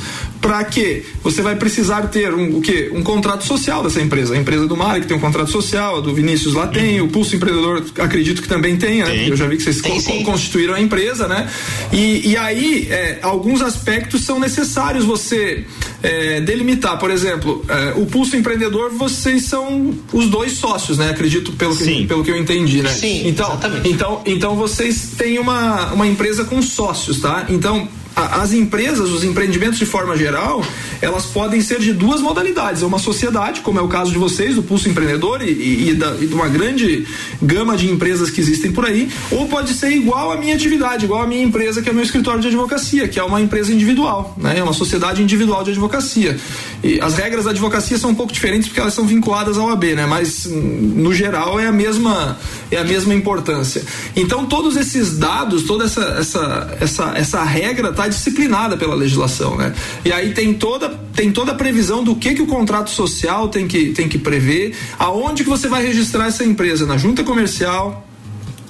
para 0.48 0.64
que 0.64 1.04
você 1.22 1.42
vai 1.42 1.58
precisar 1.58 2.04
ter 2.04 2.34
um, 2.34 2.58
o 2.58 2.62
quê? 2.62 2.90
Um 2.94 3.04
contrato 3.04 3.46
social 3.46 3.84
dessa 3.84 4.02
empresa. 4.02 4.34
A 4.34 4.38
empresa 4.38 4.66
do 4.66 4.78
Mário 4.78 5.02
que 5.02 5.08
tem 5.08 5.18
um 5.18 5.20
contrato 5.20 5.52
social, 5.52 5.98
a 5.98 6.00
do 6.00 6.14
Vinícius 6.14 6.54
lá 6.54 6.68
tem, 6.68 7.02
uhum. 7.02 7.08
o 7.08 7.10
Pulso 7.10 7.36
Empreendedor 7.36 7.84
acredito 8.00 8.42
que 8.42 8.48
também 8.48 8.78
tenha, 8.78 9.06
né? 9.08 9.28
Eu 9.28 9.36
já 9.36 9.46
vi 9.46 9.58
que 9.58 9.64
vocês 9.64 9.82
tem, 9.82 10.02
co 10.02 10.24
constituíram 10.24 10.74
a 10.74 10.80
empresa, 10.80 11.28
né? 11.28 11.50
E, 11.92 12.30
e 12.30 12.38
aí, 12.38 12.88
é, 12.90 13.20
alguns 13.22 13.62
aspectos 13.62 14.24
são 14.24 14.40
necessários 14.40 15.04
você 15.04 15.66
é, 16.02 16.40
delimitar. 16.40 16.98
Por 16.98 17.12
exemplo, 17.12 17.66
é, 17.68 17.94
o 17.98 18.06
Pulso 18.06 18.38
Empreendedor, 18.38 18.92
vocês 18.92 19.44
são 19.44 19.94
os 20.14 20.30
dois 20.30 20.54
sócios, 20.54 20.98
né? 20.98 21.10
Acredito 21.10 21.52
pelo 21.52 21.76
que, 21.76 22.06
pelo 22.06 22.24
que 22.24 22.32
eu 22.32 22.38
entendi, 22.38 22.82
né? 22.82 22.90
Sim, 22.90 23.28
então, 23.28 23.50
exatamente. 23.50 23.90
Então, 23.90 24.22
então 24.26 24.56
vocês 24.56 25.10
têm 25.18 25.40
uma, 25.40 25.92
uma 25.92 26.08
empresa 26.08 26.46
com 26.46 26.62
sócios, 26.62 27.20
tá? 27.20 27.48
Então, 27.50 27.90
as 28.18 28.52
empresas, 28.52 29.12
os 29.12 29.24
empreendimentos 29.24 29.78
de 29.78 29.86
forma 29.86 30.18
geral, 30.18 30.66
elas 31.02 31.26
podem 31.26 31.62
ser 31.62 31.80
de 31.80 31.94
duas 31.94 32.20
modalidades. 32.20 32.82
É 32.82 32.86
uma 32.86 32.98
sociedade, 32.98 33.62
como 33.62 33.78
é 33.78 33.82
o 33.82 33.88
caso 33.88 34.12
de 34.12 34.18
vocês, 34.18 34.56
do 34.56 34.64
Pulso 34.64 34.90
Empreendedor 34.90 35.44
e, 35.44 35.52
e, 35.52 35.90
e, 35.90 35.94
da, 35.94 36.16
e 36.20 36.26
de 36.26 36.34
uma 36.34 36.48
grande 36.48 37.06
gama 37.40 37.78
de 37.78 37.88
empresas 37.88 38.32
que 38.32 38.42
existem 38.42 38.72
por 38.72 38.86
aí, 38.86 39.12
ou 39.30 39.48
pode 39.48 39.74
ser 39.74 39.92
igual 39.92 40.32
à 40.32 40.38
minha 40.38 40.56
atividade, 40.56 41.06
igual 41.06 41.22
à 41.22 41.28
minha 41.28 41.44
empresa, 41.44 41.82
que 41.82 41.90
é 41.90 41.92
o 41.92 41.96
meu 41.96 42.04
escritório 42.04 42.42
de 42.42 42.48
advocacia, 42.48 43.08
que 43.08 43.20
é 43.20 43.24
uma 43.24 43.40
empresa 43.40 43.72
individual, 43.72 44.36
né? 44.38 44.58
É 44.58 44.64
uma 44.64 44.74
sociedade 44.74 45.22
individual 45.22 45.64
de 45.64 45.72
advocacia. 45.72 46.40
E 46.84 47.00
as 47.00 47.16
regras 47.16 47.46
da 47.46 47.52
advocacia 47.52 48.00
são 48.00 48.10
um 48.10 48.16
pouco 48.16 48.34
diferentes 48.34 48.68
porque 48.68 48.80
elas 48.80 48.94
são 48.94 49.06
vinculadas 49.06 49.58
ao 49.58 49.70
AB, 49.70 49.94
né? 49.94 50.08
Mas 50.08 50.46
no 50.46 51.14
geral 51.14 51.60
é 51.60 51.68
a 51.68 51.72
mesma 51.72 52.38
é 52.72 52.78
a 52.78 52.84
mesma 52.84 53.14
importância. 53.14 53.84
Então 54.16 54.46
todos 54.46 54.76
esses 54.76 55.18
dados, 55.18 55.64
toda 55.64 55.86
essa 55.86 56.02
essa 56.20 56.78
essa, 56.80 57.14
essa 57.16 57.44
regra 57.44 57.90
está 57.90 58.07
disciplinada 58.08 58.78
pela 58.78 58.96
legislação, 58.96 59.56
né? 59.58 59.74
E 60.04 60.12
aí 60.12 60.34
tem 60.34 60.54
toda 60.54 60.90
tem 61.14 61.32
toda 61.32 61.52
a 61.52 61.56
previsão 61.56 62.04
do 62.04 62.16
que 62.16 62.36
que 62.36 62.42
o 62.42 62.48
contrato 62.48 62.90
social 62.90 63.50
tem 63.50 63.68
que 63.68 63.92
tem 63.92 64.08
que 64.08 64.18
prever, 64.18 64.76
aonde 64.98 65.44
que 65.44 65.50
você 65.50 65.68
vai 65.68 65.86
registrar 65.86 66.28
essa 66.28 66.44
empresa 66.44 66.86
na 66.86 66.98
junta 66.98 67.24
comercial, 67.24 68.08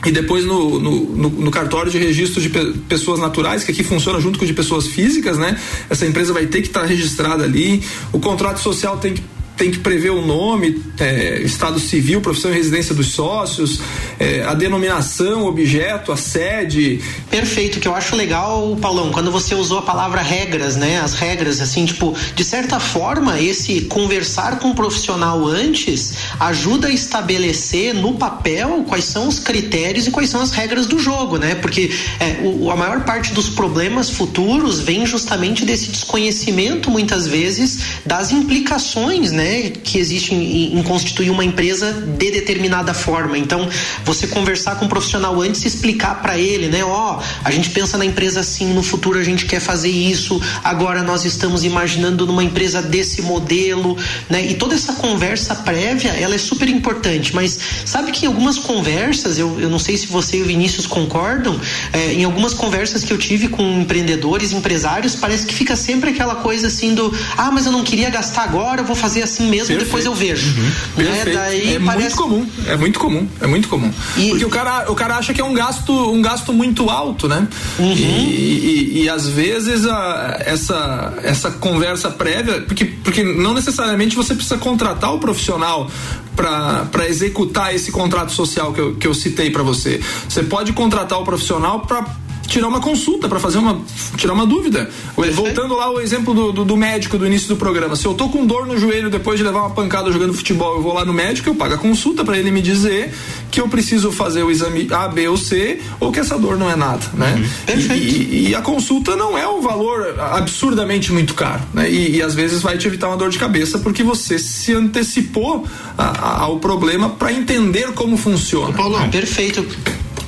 e 0.05 0.11
depois 0.11 0.45
no, 0.45 0.79
no, 0.79 0.91
no, 1.15 1.29
no, 1.29 1.51
cartório 1.51 1.91
de 1.91 1.97
registro 1.97 2.39
de 2.39 2.49
pe 2.49 2.73
pessoas 2.87 3.19
naturais, 3.19 3.63
que 3.63 3.71
aqui 3.71 3.83
funciona 3.83 4.19
junto 4.19 4.37
com 4.37 4.45
o 4.45 4.47
de 4.47 4.53
pessoas 4.53 4.87
físicas, 4.87 5.37
né? 5.37 5.59
Essa 5.89 6.05
empresa 6.05 6.31
vai 6.31 6.45
ter 6.45 6.61
que 6.61 6.67
estar 6.67 6.81
tá 6.81 6.85
registrada 6.85 7.43
ali. 7.43 7.81
O 8.13 8.19
contrato 8.19 8.59
social 8.59 8.97
tem 8.97 9.15
que 9.15 9.23
tem 9.57 9.71
que 9.71 9.79
prever 9.79 10.11
o 10.11 10.25
nome, 10.25 10.83
é, 10.99 11.41
estado 11.41 11.79
civil, 11.79 12.21
profissão 12.21 12.51
e 12.51 12.53
residência 12.53 12.93
dos 12.93 13.07
sócios, 13.07 13.81
é, 14.19 14.43
a 14.43 14.53
denominação, 14.53 15.45
objeto, 15.45 16.11
a 16.11 16.17
sede. 16.17 17.01
Perfeito, 17.29 17.79
que 17.79 17.87
eu 17.87 17.95
acho 17.95 18.15
legal, 18.15 18.77
Paulão, 18.79 19.11
quando 19.11 19.31
você 19.31 19.55
usou 19.55 19.79
a 19.79 19.81
palavra 19.81 20.21
regras, 20.21 20.75
né? 20.75 20.99
As 20.99 21.15
regras, 21.15 21.59
assim, 21.59 21.85
tipo, 21.85 22.15
de 22.35 22.43
certa 22.43 22.79
forma, 22.79 23.41
esse 23.41 23.81
conversar 23.81 24.59
com 24.59 24.69
o 24.69 24.75
profissional 24.75 25.45
antes 25.47 26.13
ajuda 26.39 26.87
a 26.87 26.91
estabelecer 26.91 27.95
no 27.95 28.13
papel 28.13 28.85
quais 28.87 29.05
são 29.05 29.27
os 29.27 29.39
critérios 29.39 30.05
e 30.05 30.11
quais 30.11 30.29
são 30.29 30.41
as 30.41 30.51
regras 30.51 30.85
do 30.85 30.99
jogo, 30.99 31.37
né? 31.37 31.55
Porque 31.55 31.89
é, 32.19 32.41
o, 32.43 32.69
a 32.69 32.75
maior 32.75 33.03
parte 33.05 33.33
dos 33.33 33.49
problemas 33.49 34.11
futuros 34.11 34.79
vem 34.79 35.03
justamente 35.05 35.65
desse 35.65 35.89
desconhecimento, 35.89 36.91
muitas 36.91 37.25
vezes, 37.25 37.79
das 38.05 38.31
implicações, 38.31 39.31
né? 39.31 39.46
Né, 39.47 39.71
que 39.83 39.97
existe 39.97 40.35
em, 40.35 40.77
em, 40.77 40.83
constituir 40.83 41.29
uma 41.29 41.45
empresa 41.45 41.93
de 41.93 42.31
determinada 42.31 42.93
forma. 42.93 43.37
Então, 43.37 43.67
você 44.03 44.27
conversar 44.27 44.75
com 44.75 44.83
o 44.83 44.85
um 44.85 44.89
profissional 44.89 45.41
antes 45.41 45.63
e 45.63 45.67
explicar 45.67 46.21
para 46.21 46.37
ele, 46.37 46.67
né, 46.67 46.83
ó, 46.83 47.17
oh, 47.17 47.23
a 47.43 47.51
gente 47.51 47.69
pensa 47.69 47.97
na 47.97 48.05
empresa 48.05 48.41
assim, 48.41 48.73
no 48.73 48.83
futuro 48.83 49.17
a 49.17 49.23
gente 49.23 49.45
quer 49.45 49.61
fazer 49.61 49.89
isso, 49.89 50.41
agora 50.63 51.01
nós 51.01 51.23
estamos 51.23 51.63
imaginando 51.63 52.25
numa 52.25 52.43
empresa 52.43 52.81
desse 52.81 53.21
modelo, 53.21 53.97
né? 54.29 54.45
E 54.45 54.55
toda 54.55 54.75
essa 54.75 54.93
conversa 54.93 55.55
prévia, 55.55 56.11
ela 56.11 56.35
é 56.35 56.37
super 56.37 56.67
importante, 56.67 57.33
mas 57.33 57.57
sabe 57.85 58.11
que 58.11 58.25
em 58.25 58.27
algumas 58.27 58.57
conversas, 58.57 59.37
eu, 59.37 59.59
eu 59.59 59.69
não 59.69 59.79
sei 59.79 59.95
se 59.95 60.07
você 60.07 60.37
e 60.37 60.41
o 60.41 60.45
Vinícius 60.45 60.85
concordam, 60.85 61.59
é, 61.93 62.13
em 62.13 62.23
algumas 62.23 62.53
conversas 62.53 63.03
que 63.03 63.13
eu 63.13 63.17
tive 63.17 63.47
com 63.47 63.63
empreendedores, 63.81 64.51
empresários, 64.51 65.15
parece 65.15 65.45
que 65.45 65.53
fica 65.53 65.75
sempre 65.75 66.09
aquela 66.09 66.35
coisa 66.35 66.67
assim 66.67 66.93
do, 66.93 67.15
ah, 67.37 67.51
mas 67.51 67.65
eu 67.65 67.71
não 67.71 67.83
queria 67.83 68.09
gastar 68.09 68.43
agora, 68.43 68.81
eu 68.81 68.85
vou 68.85 68.95
fazer 68.95 69.23
assim 69.23 69.36
assim 69.37 69.49
mesmo, 69.49 69.67
Perfeito. 69.67 69.85
depois 69.85 70.05
eu 70.05 70.15
vejo. 70.15 70.47
Uhum. 70.49 71.03
Né? 71.03 71.25
Daí 71.33 71.75
é 71.75 71.79
parece... 71.79 72.01
muito 72.01 72.17
comum, 72.17 72.47
é 72.65 72.75
muito 72.75 72.99
comum, 72.99 73.27
é 73.39 73.47
muito 73.47 73.67
comum. 73.69 73.93
E... 74.17 74.29
Porque 74.29 74.45
o 74.45 74.49
cara, 74.49 74.91
o 74.91 74.95
cara 74.95 75.17
acha 75.17 75.33
que 75.33 75.39
é 75.39 75.43
um 75.43 75.53
gasto, 75.53 75.93
um 76.11 76.21
gasto 76.21 76.51
muito 76.51 76.89
alto, 76.89 77.27
né? 77.27 77.47
Uhum. 77.77 77.93
E, 77.93 78.97
e, 78.97 79.03
e, 79.03 79.09
às 79.09 79.27
vezes 79.27 79.85
a, 79.85 80.37
essa, 80.45 81.13
essa 81.23 81.51
conversa 81.51 82.09
prévia, 82.09 82.61
porque, 82.61 82.85
porque 82.85 83.23
não 83.23 83.53
necessariamente 83.53 84.15
você 84.15 84.33
precisa 84.33 84.57
contratar 84.57 85.13
o 85.13 85.19
profissional 85.19 85.89
para 86.35 87.07
executar 87.07 87.73
esse 87.73 87.91
contrato 87.91 88.31
social 88.31 88.73
que 88.73 88.79
eu, 88.79 88.95
que 88.95 89.07
eu 89.07 89.13
citei 89.13 89.49
para 89.49 89.63
você. 89.63 89.99
Você 90.27 90.43
pode 90.43 90.73
contratar 90.73 91.19
o 91.19 91.23
profissional 91.23 91.81
para 91.81 92.05
tirar 92.47 92.67
uma 92.67 92.79
consulta, 92.79 93.27
para 93.27 93.39
fazer 93.39 93.57
uma 93.57 93.81
tirar 94.15 94.33
uma 94.33 94.45
dúvida. 94.45 94.89
Voltando 95.33 95.75
lá 95.75 95.85
ao 95.85 96.01
exemplo 96.01 96.33
do, 96.33 96.51
do, 96.51 96.65
do, 96.65 96.77
médico 96.77 97.17
do 97.17 97.27
início 97.27 97.47
do 97.47 97.57
programa. 97.57 97.95
Se 97.95 98.05
eu 98.05 98.13
tô 98.13 98.29
com 98.29 98.45
dor 98.45 98.65
no 98.65 98.77
joelho 98.79 99.09
depois 99.09 99.37
de 99.37 99.43
levar 99.43 99.61
uma 99.61 99.71
pancada 99.71 100.11
jogando 100.11 100.33
futebol, 100.33 100.75
eu 100.77 100.81
vou 100.81 100.93
lá 100.93 101.03
no 101.03 101.13
médico, 101.13 101.49
eu 101.49 101.55
pago 101.55 101.73
a 101.73 101.77
consulta 101.77 102.23
para 102.23 102.37
ele 102.37 102.49
me 102.49 102.61
dizer 102.61 103.13
que 103.51 103.59
eu 103.59 103.67
preciso 103.67 104.11
fazer 104.11 104.43
o 104.43 104.51
exame 104.51 104.87
A, 104.91 105.07
B 105.07 105.27
ou 105.27 105.37
C, 105.37 105.79
ou 105.99 106.11
que 106.11 106.19
essa 106.19 106.37
dor 106.37 106.57
não 106.57 106.69
é 106.69 106.75
nada, 106.75 107.05
né? 107.13 107.35
Uhum. 107.69 107.95
E, 107.95 108.49
e, 108.49 108.55
a 108.55 108.61
consulta 108.61 109.15
não 109.15 109.37
é 109.37 109.47
um 109.47 109.61
valor 109.61 110.19
absurdamente 110.19 111.11
muito 111.11 111.33
caro, 111.33 111.63
né? 111.73 111.89
E, 111.89 112.17
e, 112.17 112.21
às 112.21 112.33
vezes 112.33 112.61
vai 112.61 112.77
te 112.77 112.87
evitar 112.87 113.07
uma 113.07 113.17
dor 113.17 113.29
de 113.29 113.37
cabeça 113.37 113.79
porque 113.79 114.03
você 114.03 114.39
se 114.39 114.73
antecipou 114.73 115.65
a, 115.97 116.03
a, 116.03 116.41
ao 116.43 116.59
problema 116.59 117.09
para 117.09 117.31
entender 117.31 117.91
como 117.93 118.17
funciona. 118.17 118.73
Paulo, 118.73 118.97
perfeito. 119.09 119.65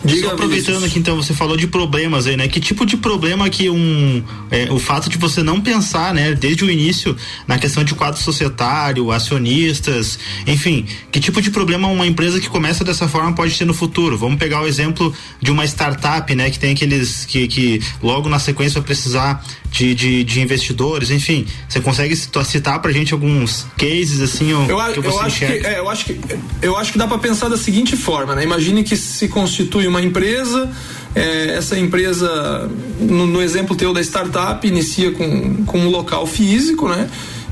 Diga, 0.03 0.27
Só 0.27 0.33
aproveitando 0.33 0.85
aqui, 0.85 0.97
então, 0.97 1.15
você 1.15 1.33
falou 1.33 1.57
de 1.57 1.67
problemas 1.67 2.25
aí, 2.25 2.37
né? 2.37 2.47
Que 2.47 2.59
tipo 2.59 2.85
de 2.85 2.95
problema 2.97 3.49
que 3.49 3.69
um. 3.69 4.23
É, 4.49 4.71
o 4.71 4.79
fato 4.79 5.09
de 5.09 5.17
você 5.17 5.43
não 5.43 5.59
pensar, 5.59 6.13
né, 6.13 6.33
desde 6.33 6.63
o 6.63 6.71
início, 6.71 7.15
na 7.47 7.59
questão 7.59 7.83
de 7.83 7.93
quadro 7.93 8.19
societário, 8.19 9.11
acionistas, 9.11 10.17
enfim, 10.47 10.85
que 11.11 11.19
tipo 11.19 11.41
de 11.41 11.51
problema 11.51 11.87
uma 11.87 12.07
empresa 12.07 12.39
que 12.39 12.49
começa 12.49 12.83
dessa 12.83 13.07
forma 13.07 13.33
pode 13.33 13.57
ter 13.57 13.65
no 13.65 13.73
futuro? 13.73 14.17
Vamos 14.17 14.39
pegar 14.39 14.61
o 14.61 14.67
exemplo 14.67 15.13
de 15.41 15.51
uma 15.51 15.65
startup, 15.65 16.33
né, 16.33 16.49
que 16.49 16.57
tem 16.57 16.71
aqueles. 16.71 17.25
que, 17.25 17.47
que 17.47 17.81
logo 18.01 18.29
na 18.29 18.39
sequência 18.39 18.79
vai 18.79 18.85
precisar 18.85 19.43
de, 19.71 19.93
de, 19.93 20.23
de 20.23 20.41
investidores, 20.41 21.11
enfim. 21.11 21.45
Você 21.67 21.79
consegue 21.79 22.15
citar 22.15 22.81
pra 22.81 22.91
gente 22.91 23.13
alguns 23.13 23.65
cases, 23.77 24.21
assim, 24.21 24.51
eu, 24.51 24.65
que 24.93 24.99
você 24.99 25.17
eu 25.17 25.21
acho 25.21 25.39
que, 25.39 25.45
é, 25.45 25.79
eu 25.79 25.89
acho 25.89 26.05
que 26.05 26.19
Eu 26.61 26.77
acho 26.77 26.91
que 26.91 26.97
dá 26.97 27.07
para 27.07 27.17
pensar 27.17 27.49
da 27.49 27.57
seguinte 27.57 27.95
forma, 27.95 28.35
né? 28.35 28.43
Imagine 28.43 28.83
que 28.83 28.95
se 28.95 29.27
constitui 29.27 29.87
uma 29.87 29.98
empresa, 30.01 30.69
é, 31.15 31.55
essa 31.57 31.77
empresa, 31.77 32.69
no, 32.99 33.27
no, 33.27 33.41
exemplo 33.41 33.75
teu 33.75 33.93
da 33.93 34.01
startup, 34.01 34.65
inicia 34.67 35.11
com, 35.11 35.65
com 35.65 35.79
um 35.79 35.89
local 35.89 36.25
físico, 36.25 36.87
né? 36.87 37.09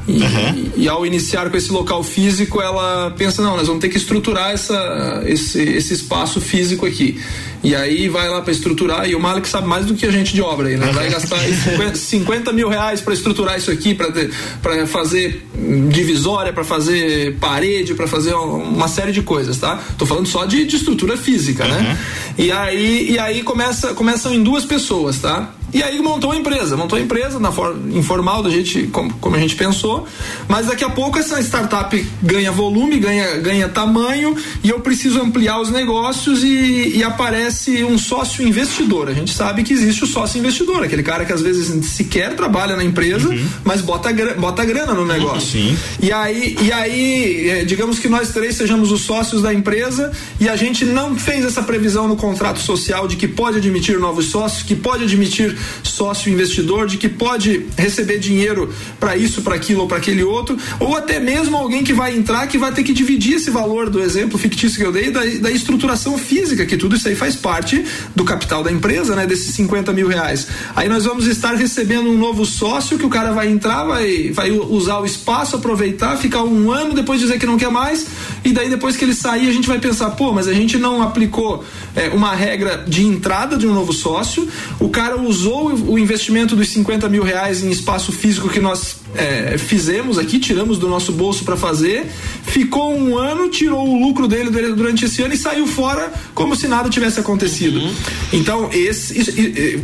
E, 0.07 0.21
uhum. 0.21 0.71
e, 0.77 0.87
ao 0.87 1.05
iniciar 1.05 1.49
com 1.49 1.57
esse 1.57 1.69
local 1.69 2.01
físico, 2.01 2.61
ela 2.61 3.13
pensa, 3.17 3.41
não, 3.41 3.57
nós 3.57 3.67
vamos 3.67 3.81
ter 3.81 3.89
que 3.89 3.97
estruturar 3.97 4.51
essa, 4.51 5.21
esse, 5.25 5.61
esse 5.61 5.93
espaço 5.93 6.39
físico 6.39 6.85
aqui. 6.85 7.19
E 7.61 7.75
aí 7.75 8.07
vai 8.07 8.29
lá 8.29 8.41
para 8.41 8.51
estruturar, 8.51 9.09
e 9.09 9.15
o 9.15 9.19
Malik 9.19 9.49
sabe 9.49 9.67
mais 9.67 9.85
do 9.85 9.95
que 9.95 10.05
a 10.05 10.11
gente 10.11 10.33
de 10.33 10.41
obra 10.41 10.69
aí, 10.69 10.77
né? 10.77 10.91
Vai 10.93 11.09
gastar 11.09 11.37
50, 11.39 11.95
50 11.95 12.53
mil 12.53 12.69
reais 12.69 13.01
para 13.01 13.13
estruturar 13.13 13.57
isso 13.57 13.69
aqui, 13.69 13.93
para 13.95 14.87
fazer 14.87 15.45
divisória, 15.89 16.53
para 16.53 16.63
fazer 16.63 17.35
parede, 17.39 17.93
para 17.93 18.07
fazer 18.07 18.33
uma 18.33 18.87
série 18.87 19.11
de 19.11 19.21
coisas, 19.21 19.57
tá? 19.57 19.81
Tô 19.97 20.05
falando 20.05 20.27
só 20.27 20.45
de, 20.45 20.63
de 20.65 20.75
estrutura 20.77 21.17
física, 21.17 21.65
né? 21.65 21.77
uhum. 21.77 21.83
né? 21.83 21.99
E 22.37 22.51
aí, 22.51 23.11
e 23.11 23.19
aí 23.19 23.43
começa, 23.43 23.93
começam 23.93 24.33
em 24.33 24.41
duas 24.41 24.63
pessoas, 24.63 25.19
tá? 25.19 25.51
E 25.77 25.83
aí 25.83 26.01
montou 26.01 26.31
a 26.31 26.35
empresa, 26.35 26.75
montou 26.75 26.97
a 26.97 27.01
empresa 27.01 27.39
na 27.39 27.51
forma 27.51 27.95
informal 27.95 28.41
da 28.41 28.49
gente, 28.49 28.87
como, 28.87 29.13
como, 29.21 29.35
a 29.35 29.39
gente 29.39 29.55
pensou, 29.55 30.07
mas 30.47 30.65
daqui 30.65 30.83
a 30.83 30.89
pouco 30.89 31.19
essa 31.19 31.39
startup 31.39 32.07
ganha 32.23 32.51
volume, 32.51 32.97
ganha, 32.97 33.37
ganha 33.37 33.69
tamanho 33.69 34.35
e 34.63 34.69
eu 34.69 34.79
preciso 34.79 35.21
ampliar 35.21 35.61
os 35.61 35.69
negócios 35.69 36.43
e, 36.43 36.97
e 36.97 37.03
aparece 37.03 37.83
um 37.83 37.95
sócio 37.95 38.45
investidor. 38.47 39.07
A 39.07 39.13
gente 39.13 39.31
sabe 39.31 39.61
que 39.61 39.71
existe 39.71 40.03
o 40.03 40.07
sócio 40.07 40.39
investidor, 40.39 40.83
aquele 40.83 41.03
cara 41.03 41.25
que 41.25 41.31
às 41.31 41.43
vezes 41.43 41.85
sequer 41.85 42.35
trabalha 42.35 42.75
na 42.75 42.83
empresa, 42.83 43.29
uhum. 43.29 43.47
mas 43.63 43.79
bota, 43.79 44.11
bota 44.35 44.65
grana 44.65 44.95
no 44.95 45.05
negócio. 45.05 45.59
Uhum, 45.59 45.77
e 46.01 46.11
aí, 46.11 46.57
e 46.59 46.71
aí, 46.71 47.49
é, 47.51 47.65
digamos 47.65 47.99
que 47.99 48.09
nós 48.09 48.29
três 48.29 48.55
sejamos 48.55 48.91
os 48.91 49.01
sócios 49.01 49.43
da 49.43 49.53
empresa 49.53 50.11
e 50.39 50.49
a 50.49 50.55
gente 50.55 50.85
não 50.85 51.15
fez 51.15 51.45
essa 51.45 51.61
previsão 51.61 52.07
no 52.07 52.15
contrato 52.15 52.61
social 52.61 53.07
de 53.07 53.15
que 53.15 53.27
pode 53.27 53.57
admitir 53.57 53.99
novos 53.99 54.25
sócios, 54.25 54.63
que 54.63 54.75
pode 54.75 55.03
admitir 55.03 55.55
sócio 55.83 56.31
investidor, 56.31 56.87
de 56.87 56.97
que 56.97 57.09
pode 57.09 57.65
receber 57.77 58.19
dinheiro 58.19 58.73
para 58.99 59.15
isso, 59.15 59.41
para 59.41 59.55
aquilo 59.55 59.81
ou 59.81 59.87
para 59.87 59.97
aquele 59.97 60.23
outro, 60.23 60.57
ou 60.79 60.95
até 60.95 61.19
mesmo 61.19 61.57
alguém 61.57 61.83
que 61.83 61.93
vai 61.93 62.15
entrar 62.15 62.47
que 62.47 62.57
vai 62.57 62.71
ter 62.71 62.83
que 62.83 62.93
dividir 62.93 63.35
esse 63.35 63.49
valor 63.49 63.89
do 63.89 64.01
exemplo 64.01 64.37
fictício 64.37 64.77
que 64.77 64.85
eu 64.85 64.91
dei 64.91 65.11
da, 65.11 65.21
da 65.41 65.51
estruturação 65.51 66.17
física, 66.17 66.65
que 66.65 66.77
tudo 66.77 66.95
isso 66.95 67.07
aí 67.07 67.15
faz 67.15 67.35
parte 67.35 67.83
do 68.15 68.23
capital 68.23 68.63
da 68.63 68.71
empresa, 68.71 69.15
né? 69.15 69.25
Desses 69.25 69.53
50 69.55 69.93
mil 69.93 70.07
reais. 70.07 70.47
Aí 70.75 70.87
nós 70.87 71.05
vamos 71.05 71.25
estar 71.27 71.55
recebendo 71.55 72.09
um 72.09 72.17
novo 72.17 72.45
sócio 72.45 72.97
que 72.97 73.05
o 73.05 73.09
cara 73.09 73.31
vai 73.31 73.49
entrar, 73.49 73.83
vai, 73.83 74.31
vai 74.31 74.51
usar 74.51 74.99
o 74.99 75.05
espaço, 75.05 75.55
aproveitar, 75.55 76.17
ficar 76.17 76.43
um 76.43 76.71
ano, 76.71 76.93
depois 76.93 77.19
dizer 77.19 77.39
que 77.39 77.45
não 77.45 77.57
quer 77.57 77.71
mais, 77.71 78.07
e 78.43 78.51
daí 78.51 78.69
depois 78.69 78.95
que 78.95 79.05
ele 79.05 79.13
sair, 79.13 79.49
a 79.49 79.53
gente 79.53 79.67
vai 79.67 79.79
pensar, 79.79 80.11
pô, 80.11 80.31
mas 80.31 80.47
a 80.47 80.53
gente 80.53 80.77
não 80.77 81.01
aplicou 81.01 81.63
é, 81.95 82.09
uma 82.09 82.33
regra 82.33 82.83
de 82.87 83.05
entrada 83.05 83.57
de 83.57 83.67
um 83.67 83.73
novo 83.73 83.93
sócio, 83.93 84.47
o 84.79 84.89
cara 84.89 85.19
usou 85.19 85.46
o 85.53 85.97
investimento 85.97 86.55
dos 86.55 86.69
50 86.69 87.07
mil 87.09 87.23
reais 87.23 87.63
em 87.63 87.69
espaço 87.69 88.11
físico 88.11 88.49
que 88.49 88.59
nós 88.59 88.97
é, 89.15 89.57
fizemos 89.57 90.17
aqui, 90.17 90.39
tiramos 90.39 90.77
do 90.77 90.87
nosso 90.87 91.11
bolso 91.11 91.43
para 91.43 91.55
fazer, 91.55 92.05
ficou 92.43 92.93
um 92.93 93.17
ano, 93.17 93.49
tirou 93.49 93.87
o 93.87 93.99
lucro 93.99 94.27
dele 94.27 94.49
durante 94.49 95.05
esse 95.05 95.21
ano 95.21 95.33
e 95.33 95.37
saiu 95.37 95.65
fora 95.65 96.11
como 96.33 96.55
se 96.55 96.67
nada 96.67 96.89
tivesse 96.89 97.19
acontecido. 97.19 97.79
Uhum. 97.79 97.95
Então, 98.33 98.69
esse, 98.71 99.19
isso, 99.19 99.31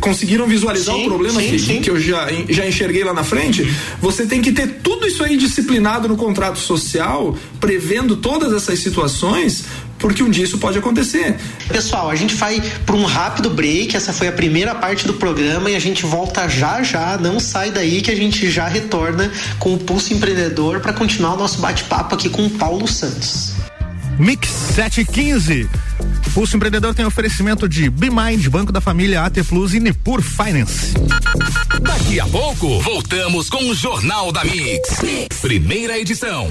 conseguiram 0.00 0.46
visualizar 0.46 0.94
sim, 0.94 1.02
o 1.02 1.04
problema 1.06 1.40
sim, 1.40 1.50
que, 1.50 1.58
sim. 1.58 1.80
que 1.80 1.90
eu 1.90 1.98
já, 1.98 2.28
já 2.48 2.66
enxerguei 2.66 3.02
lá 3.02 3.12
na 3.12 3.24
frente? 3.24 3.62
Uhum. 3.62 3.74
Você 4.02 4.26
tem 4.26 4.42
que 4.42 4.52
ter 4.52 4.80
tudo 4.82 5.06
isso 5.06 5.22
aí 5.24 5.36
disciplinado 5.36 6.08
no 6.08 6.16
contrato 6.16 6.58
social, 6.58 7.36
prevendo 7.58 8.16
todas 8.16 8.52
essas 8.52 8.78
situações, 8.78 9.64
porque 10.04 10.22
um 10.22 10.28
dia 10.28 10.44
isso 10.44 10.58
pode 10.58 10.76
acontecer. 10.76 11.34
Pessoal, 11.66 12.10
a 12.10 12.14
gente 12.14 12.34
vai 12.34 12.60
para 12.84 12.94
um 12.94 13.06
rápido 13.06 13.48
break. 13.48 13.96
Essa 13.96 14.12
foi 14.12 14.28
a 14.28 14.32
primeira 14.32 14.74
parte 14.74 15.06
do 15.06 15.14
programa 15.14 15.70
e 15.70 15.74
a 15.74 15.78
gente 15.78 16.04
volta 16.04 16.46
já 16.46 16.82
já. 16.82 17.16
Não 17.16 17.40
sai 17.40 17.70
daí 17.70 18.02
que 18.02 18.10
a 18.10 18.14
gente 18.14 18.50
já 18.50 18.68
retorna 18.68 19.32
com 19.58 19.72
o 19.72 19.78
Pulso 19.78 20.12
Empreendedor 20.12 20.80
para 20.80 20.92
continuar 20.92 21.32
o 21.32 21.36
nosso 21.38 21.58
bate-papo 21.58 22.16
aqui 22.16 22.28
com 22.28 22.44
o 22.44 22.50
Paulo 22.50 22.86
Santos. 22.86 23.54
Mix 24.18 24.46
715. 24.74 25.70
Pulso 26.34 26.54
Empreendedor 26.54 26.94
tem 26.94 27.06
oferecimento 27.06 27.66
de 27.66 27.88
BeMind, 27.88 28.46
Banco 28.50 28.70
da 28.70 28.82
Família, 28.82 29.22
AT 29.22 29.42
Plus 29.48 29.72
e 29.72 29.80
Nipur 29.80 30.20
Finance. 30.20 30.92
Daqui 31.80 32.20
a 32.20 32.26
pouco, 32.26 32.78
voltamos 32.80 33.48
com 33.48 33.70
o 33.70 33.74
Jornal 33.74 34.30
da 34.30 34.44
mix. 34.44 35.00
mix. 35.00 35.38
Primeira 35.40 35.98
edição. 35.98 36.50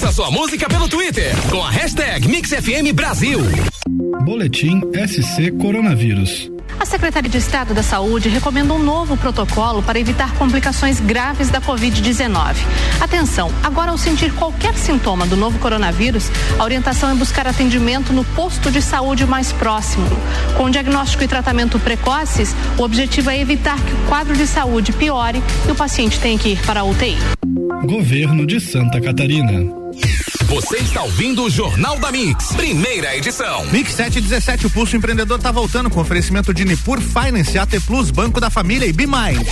Peça 0.00 0.12
sua 0.12 0.30
música 0.30 0.68
pelo 0.68 0.88
Twitter 0.88 1.34
com 1.50 1.60
a 1.60 1.70
hashtag 1.70 2.28
MixFM 2.28 2.92
Brasil. 2.94 3.40
Boletim 4.24 4.80
SC 4.94 5.50
Coronavírus. 5.60 6.48
A 6.78 6.84
Secretaria 6.84 7.28
de 7.28 7.38
Estado 7.38 7.74
da 7.74 7.82
Saúde 7.82 8.28
recomenda 8.28 8.72
um 8.72 8.78
novo 8.78 9.16
protocolo 9.16 9.82
para 9.82 9.98
evitar 9.98 10.36
complicações 10.36 11.00
graves 11.00 11.50
da 11.50 11.60
Covid-19. 11.60 12.54
Atenção, 13.00 13.50
agora 13.60 13.90
ao 13.90 13.98
sentir 13.98 14.32
qualquer 14.34 14.76
sintoma 14.76 15.26
do 15.26 15.36
novo 15.36 15.58
coronavírus, 15.58 16.30
a 16.56 16.62
orientação 16.62 17.10
é 17.10 17.14
buscar 17.14 17.48
atendimento 17.48 18.12
no 18.12 18.24
posto 18.24 18.70
de 18.70 18.80
saúde 18.80 19.26
mais 19.26 19.50
próximo. 19.50 20.06
Com 20.56 20.70
diagnóstico 20.70 21.24
e 21.24 21.28
tratamento 21.28 21.76
precoces, 21.80 22.54
o 22.78 22.84
objetivo 22.84 23.30
é 23.30 23.40
evitar 23.40 23.82
que 23.82 23.94
o 23.94 24.08
quadro 24.08 24.36
de 24.36 24.46
saúde 24.46 24.92
piore 24.92 25.42
e 25.66 25.72
o 25.72 25.74
paciente 25.74 26.20
tenha 26.20 26.38
que 26.38 26.50
ir 26.50 26.62
para 26.64 26.82
a 26.82 26.84
UTI. 26.84 27.16
Governo 27.84 28.46
de 28.46 28.60
Santa 28.60 29.00
Catarina. 29.00 29.77
Você 30.48 30.78
está 30.78 31.02
ouvindo 31.02 31.44
o 31.44 31.50
Jornal 31.50 31.98
da 31.98 32.10
Mix, 32.10 32.54
primeira 32.54 33.14
edição. 33.14 33.66
Mix 33.66 33.92
717, 33.92 34.66
o 34.66 34.70
Pulso 34.70 34.96
Empreendedor 34.96 35.36
está 35.36 35.52
voltando 35.52 35.90
com 35.90 36.00
oferecimento 36.00 36.54
de 36.54 36.64
Nipur 36.64 37.02
Finance, 37.02 37.58
AT 37.58 37.78
Plus, 37.86 38.10
Banco 38.10 38.40
da 38.40 38.48
Família 38.48 38.86
e 38.86 38.92
BeMind. 38.92 39.46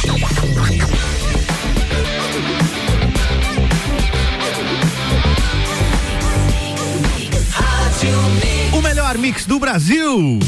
O 8.73 8.81
melhor 8.81 9.19
mix 9.19 9.45
do 9.45 9.59
Brasil. 9.59 10.41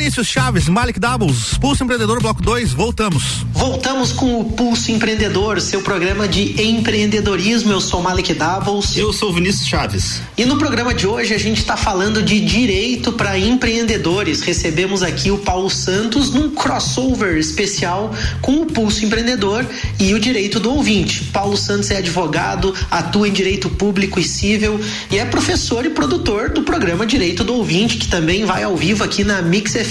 Vinícius 0.00 0.28
Chaves, 0.28 0.66
Malik 0.66 0.98
Doubles, 0.98 1.58
Pulso 1.60 1.84
Empreendedor 1.84 2.22
Bloco 2.22 2.42
2, 2.42 2.72
voltamos. 2.72 3.44
Voltamos 3.52 4.12
com 4.12 4.40
o 4.40 4.44
Pulso 4.44 4.90
Empreendedor, 4.90 5.60
seu 5.60 5.82
programa 5.82 6.26
de 6.26 6.62
empreendedorismo. 6.62 7.70
Eu 7.70 7.82
sou 7.82 8.00
Malik 8.00 8.32
Doubles. 8.32 8.96
Eu 8.96 9.12
sou 9.12 9.30
Vinícius 9.30 9.68
Chaves. 9.68 10.22
E 10.38 10.46
no 10.46 10.56
programa 10.56 10.94
de 10.94 11.06
hoje 11.06 11.34
a 11.34 11.38
gente 11.38 11.58
está 11.58 11.76
falando 11.76 12.22
de 12.22 12.40
direito 12.40 13.12
para 13.12 13.38
empreendedores. 13.38 14.40
Recebemos 14.40 15.02
aqui 15.02 15.30
o 15.30 15.36
Paulo 15.36 15.68
Santos 15.68 16.32
num 16.32 16.48
crossover 16.48 17.36
especial 17.36 18.10
com 18.40 18.62
o 18.62 18.66
Pulso 18.66 19.04
Empreendedor 19.04 19.66
e 19.98 20.14
o 20.14 20.18
direito 20.18 20.58
do 20.58 20.72
ouvinte. 20.72 21.24
Paulo 21.24 21.58
Santos 21.58 21.90
é 21.90 21.98
advogado, 21.98 22.74
atua 22.90 23.28
em 23.28 23.32
direito 23.32 23.68
público 23.68 24.18
e 24.18 24.24
civil 24.24 24.80
e 25.10 25.18
é 25.18 25.26
professor 25.26 25.84
e 25.84 25.90
produtor 25.90 26.48
do 26.48 26.62
programa 26.62 27.04
Direito 27.04 27.44
do 27.44 27.52
Ouvinte, 27.52 27.98
que 27.98 28.08
também 28.08 28.46
vai 28.46 28.62
ao 28.62 28.74
vivo 28.74 29.04
aqui 29.04 29.24
na 29.24 29.42
Mix 29.42 29.72
FM. 29.72 29.89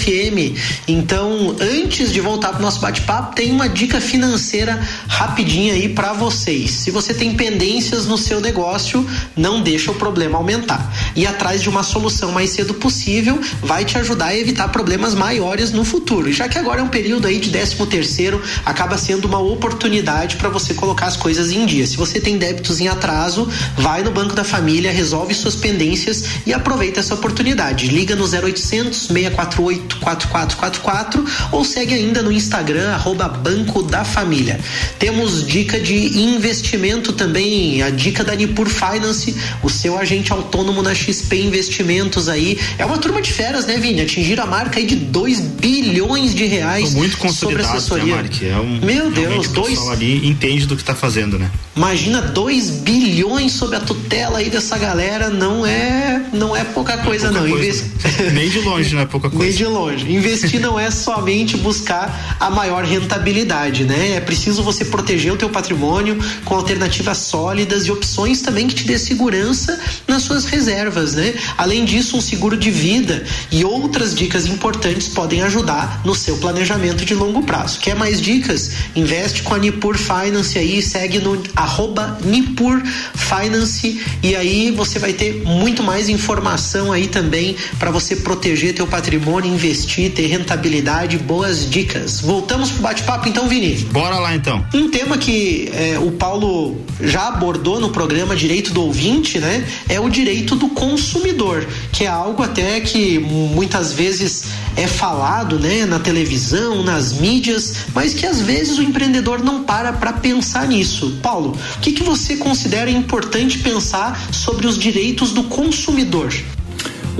Então, 0.88 1.54
antes 1.60 2.12
de 2.12 2.20
voltar 2.20 2.50
para 2.50 2.58
o 2.58 2.62
nosso 2.62 2.80
bate-papo, 2.80 3.34
tem 3.34 3.50
uma 3.50 3.68
dica 3.68 4.00
financeira 4.00 4.80
rapidinha 5.06 5.74
aí 5.74 5.88
para 5.88 6.12
vocês. 6.12 6.70
Se 6.70 6.90
você 6.90 7.12
tem 7.12 7.34
pendências 7.34 8.06
no 8.06 8.16
seu 8.16 8.40
negócio, 8.40 9.06
não 9.36 9.62
deixa 9.62 9.90
o 9.90 9.94
problema 9.94 10.38
aumentar. 10.38 10.92
E 11.14 11.26
atrás 11.26 11.62
de 11.62 11.68
uma 11.68 11.82
solução 11.82 12.32
mais 12.32 12.50
cedo 12.50 12.74
possível 12.74 13.40
vai 13.62 13.84
te 13.84 13.98
ajudar 13.98 14.26
a 14.26 14.36
evitar 14.36 14.68
problemas 14.68 15.14
maiores 15.14 15.70
no 15.70 15.84
futuro. 15.84 16.32
Já 16.32 16.48
que 16.48 16.58
agora 16.58 16.80
é 16.80 16.84
um 16.84 16.88
período 16.88 17.26
aí 17.26 17.38
de 17.38 17.50
13 17.50 17.86
terceiro, 17.86 18.42
acaba 18.64 18.96
sendo 18.96 19.26
uma 19.26 19.38
oportunidade 19.38 20.36
para 20.36 20.48
você 20.48 20.74
colocar 20.74 21.06
as 21.06 21.16
coisas 21.16 21.50
em 21.50 21.66
dia. 21.66 21.86
Se 21.86 21.96
você 21.96 22.20
tem 22.20 22.38
débitos 22.38 22.80
em 22.80 22.88
atraso, 22.88 23.48
vai 23.76 24.02
no 24.02 24.10
Banco 24.10 24.34
da 24.34 24.44
Família, 24.44 24.92
resolve 24.92 25.34
suas 25.34 25.56
pendências 25.56 26.24
e 26.46 26.52
aproveita 26.52 27.00
essa 27.00 27.14
oportunidade. 27.14 27.88
Liga 27.88 28.14
no 28.16 28.24
0800 28.24 29.08
648 29.08 29.79
4444 30.00 31.24
ou 31.52 31.64
segue 31.64 31.94
ainda 31.94 32.22
no 32.22 32.32
Instagram, 32.32 32.90
arroba 32.90 33.28
Banco 33.28 33.82
da 33.82 34.04
Família. 34.04 34.60
Temos 34.98 35.46
dica 35.46 35.78
de 35.80 36.18
investimento 36.18 37.12
também, 37.12 37.82
a 37.82 37.90
dica 37.90 38.22
da 38.24 38.34
Nipur 38.34 38.68
Finance, 38.68 39.34
o 39.62 39.68
seu 39.68 39.98
agente 39.98 40.32
autônomo 40.32 40.82
na 40.82 40.94
XP 40.94 41.40
Investimentos 41.40 42.28
aí. 42.28 42.58
É 42.78 42.84
uma 42.84 42.98
turma 42.98 43.20
de 43.20 43.32
feras, 43.32 43.66
né, 43.66 43.76
Vini? 43.76 44.00
Atingir 44.00 44.40
a 44.40 44.46
marca 44.46 44.78
aí 44.78 44.86
de 44.86 44.96
2 44.96 45.40
bilhões 45.40 46.34
de 46.34 46.46
reais 46.46 46.94
muito 46.94 47.16
sobre 47.32 47.62
assessoria. 47.62 48.16
Né, 48.16 48.22
Mark? 48.22 48.42
É 48.42 48.56
um, 48.56 48.80
Meu 48.84 49.10
Deus, 49.10 49.48
dois. 49.48 49.78
O 49.78 49.90
ali 49.90 50.26
entende 50.28 50.66
do 50.66 50.76
que 50.76 50.82
está 50.82 50.94
fazendo, 50.94 51.38
né? 51.38 51.50
Imagina 51.76 52.20
2 52.20 52.70
bilhões 52.70 53.52
sob 53.52 53.74
a 53.74 53.80
tutela 53.80 54.38
aí 54.38 54.50
dessa 54.50 54.76
galera, 54.76 55.30
não 55.30 55.64
é, 55.64 56.22
não 56.32 56.54
é 56.54 56.64
pouca 56.64 56.98
coisa, 56.98 57.30
não. 57.30 57.48
Coisa, 57.48 57.56
Invest... 57.56 57.84
né? 58.22 58.30
Nem 58.32 58.50
de 58.50 58.60
longe, 58.60 58.94
não 58.94 59.02
é 59.02 59.06
pouca 59.06 59.30
coisa. 59.30 59.46
Longe. 59.70 60.10
Investir 60.12 60.60
não 60.60 60.78
é 60.78 60.90
somente 60.90 61.56
buscar 61.56 62.36
a 62.38 62.50
maior 62.50 62.84
rentabilidade, 62.84 63.84
né? 63.84 64.12
É 64.16 64.20
preciso 64.20 64.62
você 64.62 64.84
proteger 64.84 65.32
o 65.32 65.36
teu 65.36 65.48
patrimônio 65.48 66.18
com 66.44 66.54
alternativas 66.54 67.18
sólidas 67.18 67.86
e 67.86 67.90
opções 67.90 68.42
também 68.42 68.66
que 68.66 68.74
te 68.74 68.84
dê 68.84 68.98
segurança 68.98 69.78
nas 70.06 70.22
suas 70.22 70.44
reservas, 70.44 71.14
né? 71.14 71.34
Além 71.56 71.84
disso, 71.84 72.16
um 72.16 72.20
seguro 72.20 72.56
de 72.56 72.70
vida 72.70 73.24
e 73.50 73.64
outras 73.64 74.14
dicas 74.14 74.46
importantes 74.46 75.08
podem 75.08 75.42
ajudar 75.42 76.02
no 76.04 76.14
seu 76.14 76.36
planejamento 76.36 77.04
de 77.04 77.14
longo 77.14 77.42
prazo. 77.42 77.78
Quer 77.78 77.94
mais 77.94 78.20
dicas? 78.20 78.72
Investe 78.96 79.42
com 79.42 79.54
a 79.54 79.58
Nipur 79.58 79.96
Finance 79.96 80.58
aí, 80.58 80.82
segue 80.82 81.18
no 81.18 81.40
arroba 81.54 82.18
Nipur 82.24 82.82
Finance 83.14 84.00
e 84.22 84.34
aí 84.34 84.70
você 84.70 84.98
vai 84.98 85.12
ter 85.12 85.42
muito 85.44 85.82
mais 85.82 86.08
informação 86.08 86.92
aí 86.92 87.06
também 87.06 87.56
para 87.78 87.90
você 87.90 88.16
proteger 88.16 88.74
teu 88.74 88.86
patrimônio, 88.86 89.52
investir, 89.60 90.10
ter 90.12 90.26
rentabilidade, 90.26 91.18
boas 91.18 91.68
dicas. 91.68 92.20
Voltamos 92.20 92.70
pro 92.70 92.82
bate-papo 92.82 93.28
então, 93.28 93.46
Vini. 93.46 93.76
Bora 93.92 94.18
lá 94.18 94.34
então. 94.34 94.64
Um 94.72 94.88
tema 94.88 95.18
que 95.18 95.70
é, 95.74 95.98
o 95.98 96.12
Paulo 96.12 96.80
já 97.00 97.28
abordou 97.28 97.78
no 97.78 97.90
programa 97.90 98.34
Direito 98.34 98.72
do 98.72 98.82
Ouvinte, 98.82 99.38
né? 99.38 99.66
É 99.88 100.00
o 100.00 100.08
direito 100.08 100.56
do 100.56 100.70
consumidor, 100.70 101.66
que 101.92 102.04
é 102.04 102.08
algo 102.08 102.42
até 102.42 102.80
que 102.80 103.18
muitas 103.18 103.92
vezes 103.92 104.44
é 104.76 104.86
falado, 104.86 105.58
né, 105.58 105.84
na 105.84 105.98
televisão, 105.98 106.82
nas 106.82 107.12
mídias, 107.12 107.74
mas 107.94 108.14
que 108.14 108.24
às 108.24 108.40
vezes 108.40 108.78
o 108.78 108.82
empreendedor 108.82 109.42
não 109.42 109.64
para 109.64 109.92
para 109.92 110.12
pensar 110.12 110.66
nisso. 110.66 111.18
Paulo, 111.22 111.56
o 111.76 111.80
que, 111.80 111.92
que 111.92 112.02
você 112.02 112.36
considera 112.36 112.90
importante 112.90 113.58
pensar 113.58 114.28
sobre 114.32 114.66
os 114.66 114.78
direitos 114.78 115.32
do 115.32 115.44
consumidor? 115.44 116.32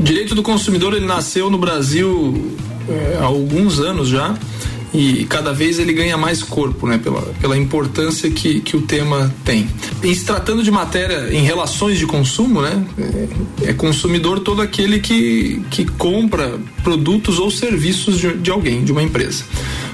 O 0.00 0.02
direito 0.02 0.34
do 0.34 0.42
consumidor 0.42 0.94
ele 0.94 1.04
nasceu 1.04 1.50
no 1.50 1.58
Brasil 1.58 2.56
é, 2.88 3.18
há 3.20 3.24
alguns 3.24 3.78
anos 3.78 4.08
já 4.08 4.34
e 4.94 5.26
cada 5.26 5.52
vez 5.52 5.78
ele 5.78 5.92
ganha 5.92 6.16
mais 6.16 6.42
corpo, 6.42 6.86
né, 6.86 6.96
pela, 6.96 7.20
pela 7.38 7.54
importância 7.54 8.30
que, 8.30 8.60
que 8.60 8.78
o 8.78 8.80
tema 8.80 9.30
tem. 9.44 9.68
Em 10.02 10.14
se 10.14 10.24
tratando 10.24 10.62
de 10.62 10.70
matéria 10.70 11.28
em 11.30 11.42
relações 11.42 11.98
de 11.98 12.06
consumo, 12.06 12.62
né, 12.62 12.82
é, 13.62 13.68
é 13.68 13.72
consumidor 13.74 14.40
todo 14.40 14.62
aquele 14.62 15.00
que, 15.00 15.62
que 15.70 15.84
compra 15.84 16.58
produtos 16.82 17.38
ou 17.38 17.50
serviços 17.50 18.18
de, 18.18 18.38
de 18.38 18.50
alguém, 18.50 18.82
de 18.82 18.92
uma 18.92 19.02
empresa. 19.02 19.44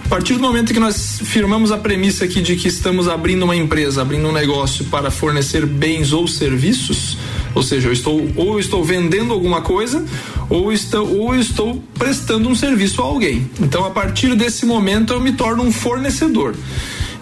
A 0.04 0.08
partir 0.08 0.34
do 0.34 0.40
momento 0.40 0.72
que 0.72 0.78
nós 0.78 1.18
firmamos 1.24 1.72
a 1.72 1.78
premissa 1.78 2.26
aqui 2.26 2.40
de 2.40 2.54
que 2.54 2.68
estamos 2.68 3.08
abrindo 3.08 3.42
uma 3.42 3.56
empresa, 3.56 4.02
abrindo 4.02 4.28
um 4.28 4.32
negócio 4.32 4.84
para 4.84 5.10
fornecer 5.10 5.66
bens 5.66 6.12
ou 6.12 6.28
serviços, 6.28 7.18
ou 7.56 7.62
seja, 7.62 7.88
eu 7.88 7.92
estou 7.92 8.30
ou 8.36 8.60
estou 8.60 8.84
vendendo 8.84 9.32
alguma 9.32 9.62
coisa 9.62 10.04
ou 10.50 10.70
estou, 10.70 11.08
ou 11.16 11.34
estou 11.34 11.82
prestando 11.98 12.50
um 12.50 12.54
serviço 12.54 13.00
a 13.00 13.06
alguém. 13.06 13.50
Então, 13.58 13.82
a 13.86 13.90
partir 13.90 14.36
desse 14.36 14.66
momento, 14.66 15.14
eu 15.14 15.20
me 15.20 15.32
torno 15.32 15.62
um 15.62 15.72
fornecedor. 15.72 16.54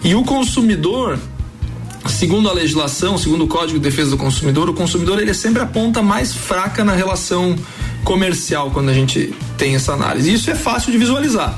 E 0.03 0.13
o 0.13 0.23
consumidor, 0.23 1.17
segundo 2.05 2.49
a 2.49 2.53
legislação, 2.53 3.17
segundo 3.17 3.45
o 3.45 3.47
Código 3.47 3.79
de 3.79 3.89
Defesa 3.89 4.11
do 4.11 4.17
Consumidor, 4.17 4.69
o 4.69 4.73
consumidor 4.73 5.21
ele 5.21 5.31
é 5.31 5.33
sempre 5.33 5.61
a 5.61 5.65
ponta 5.65 6.01
mais 6.01 6.33
fraca 6.33 6.83
na 6.83 6.93
relação 6.93 7.55
comercial 8.03 8.71
quando 8.71 8.89
a 8.89 8.93
gente 8.93 9.33
tem 9.57 9.73
essa 9.73 9.93
análise. 9.93 10.33
Isso 10.33 10.51
é 10.51 10.55
fácil 10.55 10.91
de 10.91 10.97
visualizar. 10.97 11.55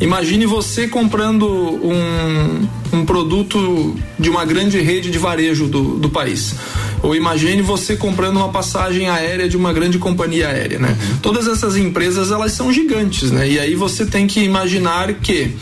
Imagine 0.00 0.46
você 0.46 0.88
comprando 0.88 1.46
um, 1.46 2.66
um 2.90 3.04
produto 3.04 3.94
de 4.18 4.30
uma 4.30 4.46
grande 4.46 4.80
rede 4.80 5.10
de 5.10 5.18
varejo 5.18 5.66
do, 5.66 5.98
do 5.98 6.08
país. 6.08 6.54
Ou 7.02 7.14
imagine 7.14 7.62
você 7.62 7.96
comprando 7.96 8.36
uma 8.36 8.50
passagem 8.50 9.08
aérea 9.08 9.48
de 9.48 9.56
uma 9.56 9.72
grande 9.72 9.98
companhia 9.98 10.48
aérea, 10.48 10.78
né? 10.78 10.96
Todas 11.22 11.46
essas 11.46 11.76
empresas, 11.76 12.30
elas 12.30 12.52
são 12.52 12.72
gigantes, 12.72 13.30
né? 13.30 13.48
E 13.48 13.58
aí 13.58 13.74
você 13.74 14.04
tem 14.04 14.26
que 14.26 14.40
imaginar 14.40 15.12
que 15.14 15.54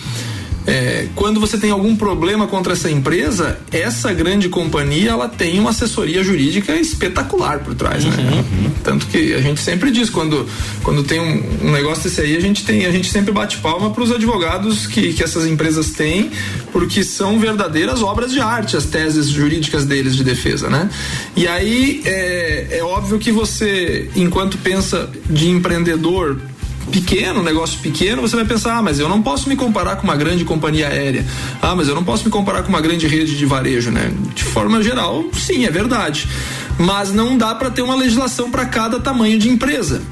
é, 0.68 1.09
quando 1.14 1.40
você 1.40 1.57
tem 1.57 1.70
algum 1.70 1.96
problema 1.96 2.46
contra 2.46 2.74
essa 2.74 2.90
empresa, 2.90 3.59
essa 3.72 4.12
grande 4.12 4.50
companhia 4.50 5.12
ela 5.12 5.26
tem 5.26 5.59
uma 5.59 5.70
assessoria 5.70 6.22
jurídica 6.22 6.76
espetacular 6.76 7.61
por 7.61 7.74
trás, 7.74 8.04
né? 8.04 8.14
uhum. 8.18 8.62
né? 8.64 8.70
Tanto 8.85 9.07
que 9.07 9.33
a 9.33 9.40
gente 9.40 9.62
sempre 9.62 9.90
diz 9.90 10.11
quando 10.11 10.46
quando 10.83 11.02
tem 11.02 11.20
um, 11.20 11.68
um, 11.68 11.70
negócio 11.72 12.04
desse 12.04 12.20
aí 12.20 12.37
a 12.37 12.40
gente 12.40 12.66
tem 12.66 12.85
a 12.85 12.92
gente 12.92 13.11
sempre 13.11 13.33
bate 13.33 13.57
palma 13.59 13.88
para 13.88 14.02
os 14.02 14.12
advogados 14.12 14.87
que, 14.87 15.14
que 15.14 15.24
essas 15.24 15.46
empresas 15.46 15.92
têm, 15.92 16.31
porque 16.70 17.02
são 17.02 17.40
verdadeiras 17.40 18.02
obras 18.02 18.31
de 18.31 18.40
arte 18.40 18.76
as 18.76 18.85
teses 18.85 19.28
jurídicas 19.28 19.87
deles 19.87 20.14
de 20.14 20.22
defesa, 20.22 20.68
né? 20.68 20.90
E 21.35 21.48
aí 21.48 22.02
é, 22.04 22.78
é 22.78 22.85
óbvio 22.85 23.18
que 23.18 23.33
você 23.33 24.11
enquanto 24.14 24.59
pensa 24.59 25.09
de 25.31 25.48
empreendedor 25.48 26.38
pequeno, 26.88 27.40
um 27.40 27.42
negócio 27.42 27.79
pequeno, 27.81 28.22
você 28.22 28.37
vai 28.37 28.44
pensar, 28.44 28.79
ah, 28.79 28.83
mas 28.83 28.98
eu 28.98 29.09
não 29.09 29.22
posso 29.22 29.48
me 29.48 29.57
comparar 29.57 29.96
com 29.96 30.05
uma 30.05 30.16
grande 30.16 30.44
companhia 30.44 30.88
aérea. 30.88 31.24
Ah, 31.61 31.74
mas 31.74 31.88
eu 31.88 31.94
não 31.94 32.05
posso 32.05 32.24
me 32.24 32.31
comparar 32.31 32.62
com 32.62 32.68
uma 32.68 32.81
grande 32.81 33.07
rede 33.07 33.37
de 33.37 33.46
varejo, 33.46 33.90
né? 33.90 34.12
De 34.35 34.44
forma 34.44 34.83
geral, 34.83 35.24
sim, 35.33 35.64
é 35.64 35.70
verdade. 35.70 36.29
Mas 36.79 37.12
não 37.12 37.37
dá 37.37 37.55
para 37.55 37.70
ter 37.70 37.83
uma 37.83 37.94
legislação 37.94 38.51
para 38.51 38.64
cada 38.66 39.01
tamanho 39.01 39.38
de 39.38 39.48
empresa. 39.48 40.03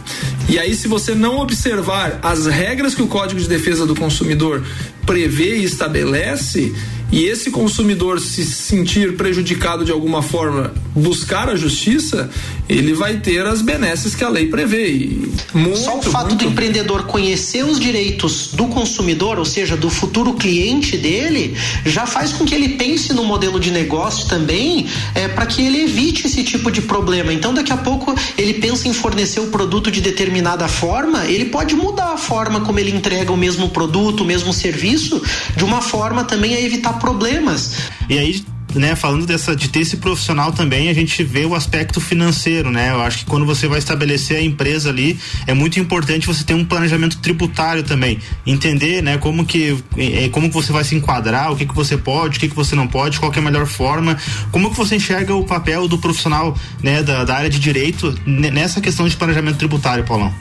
E 0.48 0.58
aí, 0.58 0.74
se 0.74 0.86
você 0.86 1.14
não 1.14 1.38
observar 1.40 2.20
as 2.22 2.46
regras 2.46 2.94
que 2.94 3.02
o 3.02 3.08
Código 3.08 3.40
de 3.40 3.48
Defesa 3.48 3.84
do 3.84 3.96
Consumidor 3.96 4.64
prevê 5.04 5.58
e 5.58 5.64
estabelece, 5.64 6.72
e 7.10 7.24
esse 7.24 7.52
consumidor 7.52 8.20
se 8.20 8.44
sentir 8.44 9.16
prejudicado 9.16 9.84
de 9.84 9.92
alguma 9.92 10.22
forma, 10.22 10.74
buscar 10.94 11.48
a 11.48 11.54
justiça, 11.54 12.28
ele 12.68 12.94
vai 12.94 13.18
ter 13.18 13.46
as 13.46 13.62
benesses 13.62 14.14
que 14.14 14.24
a 14.24 14.28
lei 14.28 14.48
prevê. 14.48 15.16
Muito, 15.54 15.78
Só 15.78 15.98
o 15.98 16.02
fato 16.02 16.30
muito... 16.30 16.44
do 16.44 16.50
empreendedor 16.50 17.04
conhecer 17.04 17.64
os 17.64 17.78
direitos 17.78 18.50
do 18.54 18.66
consumidor, 18.66 19.38
ou 19.38 19.44
seja, 19.44 19.76
do 19.76 19.88
futuro 19.88 20.34
cliente 20.34 20.96
dele, 20.96 21.56
já 21.84 22.06
faz 22.06 22.32
com 22.32 22.44
que 22.44 22.54
ele 22.54 22.70
pense 22.70 23.12
no 23.12 23.24
modelo 23.24 23.60
de 23.60 23.70
negócio 23.70 24.26
também, 24.28 24.86
é, 25.14 25.28
para 25.28 25.46
que 25.46 25.64
ele 25.64 25.84
evite 25.84 26.26
esse 26.26 26.42
tipo 26.42 26.72
de 26.72 26.82
problema. 26.82 27.32
Então, 27.32 27.54
daqui 27.54 27.72
a 27.72 27.76
pouco 27.76 28.14
ele 28.36 28.54
pensa 28.54 28.88
em 28.88 28.92
fornecer 28.92 29.38
o 29.38 29.46
produto 29.46 29.92
de 29.92 30.00
determinada 30.36 30.68
forma, 30.68 31.24
ele 31.24 31.46
pode 31.46 31.74
mudar 31.74 32.12
a 32.12 32.18
forma 32.18 32.60
como 32.60 32.78
ele 32.78 32.90
entrega 32.90 33.32
o 33.32 33.36
mesmo 33.36 33.70
produto, 33.70 34.20
o 34.22 34.26
mesmo 34.26 34.52
serviço, 34.52 35.22
de 35.56 35.64
uma 35.64 35.80
forma 35.80 36.24
também 36.24 36.54
a 36.54 36.60
evitar 36.60 36.98
problemas. 36.98 37.76
E 38.08 38.18
aí 38.18 38.44
né, 38.78 38.94
falando 38.94 39.26
dessa 39.26 39.54
de 39.56 39.68
ter 39.68 39.80
esse 39.80 39.96
profissional 39.96 40.52
também, 40.52 40.88
a 40.88 40.94
gente 40.94 41.22
vê 41.24 41.44
o 41.44 41.54
aspecto 41.54 42.00
financeiro, 42.00 42.70
né? 42.70 42.90
Eu 42.90 43.00
acho 43.00 43.18
que 43.18 43.24
quando 43.24 43.46
você 43.46 43.66
vai 43.66 43.78
estabelecer 43.78 44.36
a 44.36 44.42
empresa 44.42 44.90
ali, 44.90 45.18
é 45.46 45.54
muito 45.54 45.80
importante 45.80 46.26
você 46.26 46.44
ter 46.44 46.54
um 46.54 46.64
planejamento 46.64 47.18
tributário 47.18 47.82
também, 47.82 48.18
entender, 48.46 49.02
né, 49.02 49.18
como 49.18 49.44
que 49.44 49.76
é, 49.96 50.28
como 50.28 50.48
que 50.48 50.54
você 50.54 50.72
vai 50.72 50.84
se 50.84 50.94
enquadrar, 50.94 51.52
o 51.52 51.56
que 51.56 51.66
que 51.66 51.74
você 51.74 51.96
pode, 51.96 52.36
o 52.36 52.40
que 52.40 52.48
que 52.48 52.54
você 52.54 52.74
não 52.74 52.86
pode, 52.86 53.18
qual 53.18 53.32
é 53.32 53.38
a 53.38 53.42
melhor 53.42 53.66
forma, 53.66 54.16
como 54.52 54.70
que 54.70 54.76
você 54.76 54.96
enxerga 54.96 55.34
o 55.34 55.44
papel 55.44 55.88
do 55.88 55.98
profissional, 55.98 56.56
né, 56.82 57.02
da, 57.02 57.24
da 57.24 57.34
área 57.34 57.50
de 57.50 57.58
direito 57.58 58.14
nessa 58.26 58.80
questão 58.80 59.08
de 59.08 59.16
planejamento 59.16 59.56
tributário, 59.56 60.04
Paulão? 60.04 60.32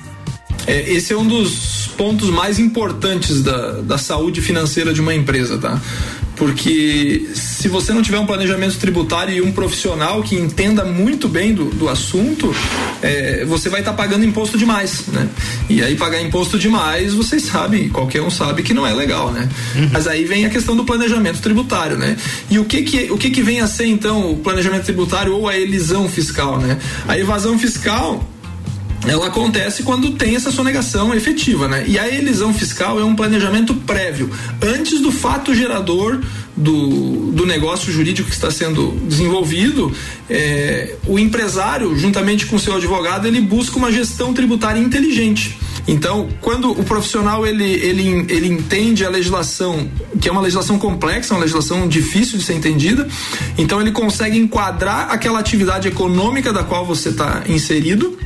É, 0.68 0.92
esse 0.92 1.14
é 1.14 1.18
um 1.18 1.28
dos 1.28 1.88
pontos 1.96 2.30
mais 2.30 2.60
importantes 2.60 3.44
da, 3.44 3.82
da 3.82 3.98
saúde 3.98 4.42
financeira 4.42 4.94
de 4.94 5.02
uma 5.02 5.14
empresa, 5.14 5.58
tá? 5.58 5.80
Porque 6.36 7.30
se 7.34 7.68
você 7.68 7.94
não 7.94 8.02
tiver 8.02 8.20
um 8.20 8.26
planejamento 8.26 8.78
tributário 8.78 9.34
e 9.34 9.42
um 9.42 9.52
profissional 9.52 10.22
que 10.22 10.36
entenda 10.36 10.84
muito 10.84 11.28
bem 11.28 11.54
do, 11.54 11.66
do 11.66 11.88
assunto, 11.88 12.54
é, 13.02 13.46
você 13.46 13.70
vai 13.70 13.80
estar 13.80 13.92
tá 13.92 13.98
pagando 13.98 14.26
imposto 14.26 14.58
demais, 14.58 15.04
né? 15.08 15.28
E 15.70 15.82
aí 15.82 15.96
pagar 15.96 16.22
imposto 16.22 16.60
demais, 16.60 17.14
vocês 17.14 17.44
sabem, 17.44 17.90
qualquer 17.90 18.22
um 18.22 18.30
sabe 18.30 18.64
que 18.64 18.74
não 18.74 18.86
é 18.86 18.94
legal, 18.94 19.32
né? 19.32 19.48
Uhum. 19.76 19.90
Mas 19.94 20.08
aí 20.08 20.26
vem 20.26 20.46
a 20.46 20.50
questão 20.50 20.76
do 20.76 20.84
planejamento 20.84 21.40
tributário, 21.40 21.98
né? 21.98 22.18
E 22.50 22.60
o 22.60 22.66
que 22.66 22.84
que, 22.84 23.12
o 23.12 23.18
que 23.18 23.30
que 23.30 23.42
vem 23.42 23.62
a 23.62 23.68
ser 23.68 23.86
então 23.86 24.32
o 24.32 24.38
planejamento 24.38 24.84
tributário 24.84 25.34
ou 25.34 25.48
a 25.48 25.58
elisão 25.58 26.10
fiscal, 26.10 26.60
né? 26.60 26.78
A 27.08 27.18
evasão 27.18 27.58
fiscal 27.58 28.28
ela 29.08 29.28
acontece 29.28 29.84
quando 29.84 30.12
tem 30.12 30.36
essa 30.36 30.52
sonegação 30.52 31.14
efetiva, 31.14 31.68
né? 31.68 31.84
E 31.88 31.98
a 32.00 32.08
elisão 32.08 32.54
fiscal 32.54 33.00
é 33.00 33.04
um 33.04 33.16
planejamento 33.16 33.74
prévio, 33.74 34.30
antes 34.62 35.00
do 35.00 35.12
fato 35.12 35.54
gerador 35.54 36.22
do, 36.56 37.32
do 37.32 37.46
negócio 37.46 37.92
jurídico 37.92 38.30
que 38.30 38.36
está 38.36 38.50
sendo 38.50 38.92
desenvolvido, 39.08 39.92
é, 40.30 40.96
o 41.06 41.20
empresário, 41.20 41.98
juntamente 41.98 42.46
com 42.46 42.58
seu 42.58 42.76
advogado, 42.76 43.28
ele 43.28 43.42
busca 43.42 43.78
uma 43.78 43.92
gestão 43.92 44.34
tributária 44.34 44.80
inteligente. 44.80 45.58
Então, 45.88 46.28
quando 46.42 46.72
o 46.72 46.84
profissional 46.84 47.46
ele, 47.46 47.64
ele, 47.64 48.26
ele 48.30 48.48
entende 48.48 49.06
a 49.06 49.10
legislação, 49.10 49.88
que 50.20 50.28
é 50.28 50.32
uma 50.32 50.42
legislação 50.42 50.80
complexa, 50.80 51.34
uma 51.34 51.42
legislação 51.42 51.88
difícil 51.88 52.40
de 52.40 52.44
ser 52.44 52.54
entendida, 52.54 53.08
então 53.58 53.80
ele 53.80 53.92
consegue 53.92 54.38
enquadrar 54.38 55.12
aquela 55.12 55.40
atividade 55.40 55.88
econômica 55.88 56.52
da 56.52 56.64
qual 56.64 56.86
você 56.86 57.10
está 57.10 57.44
inserido 57.48 58.18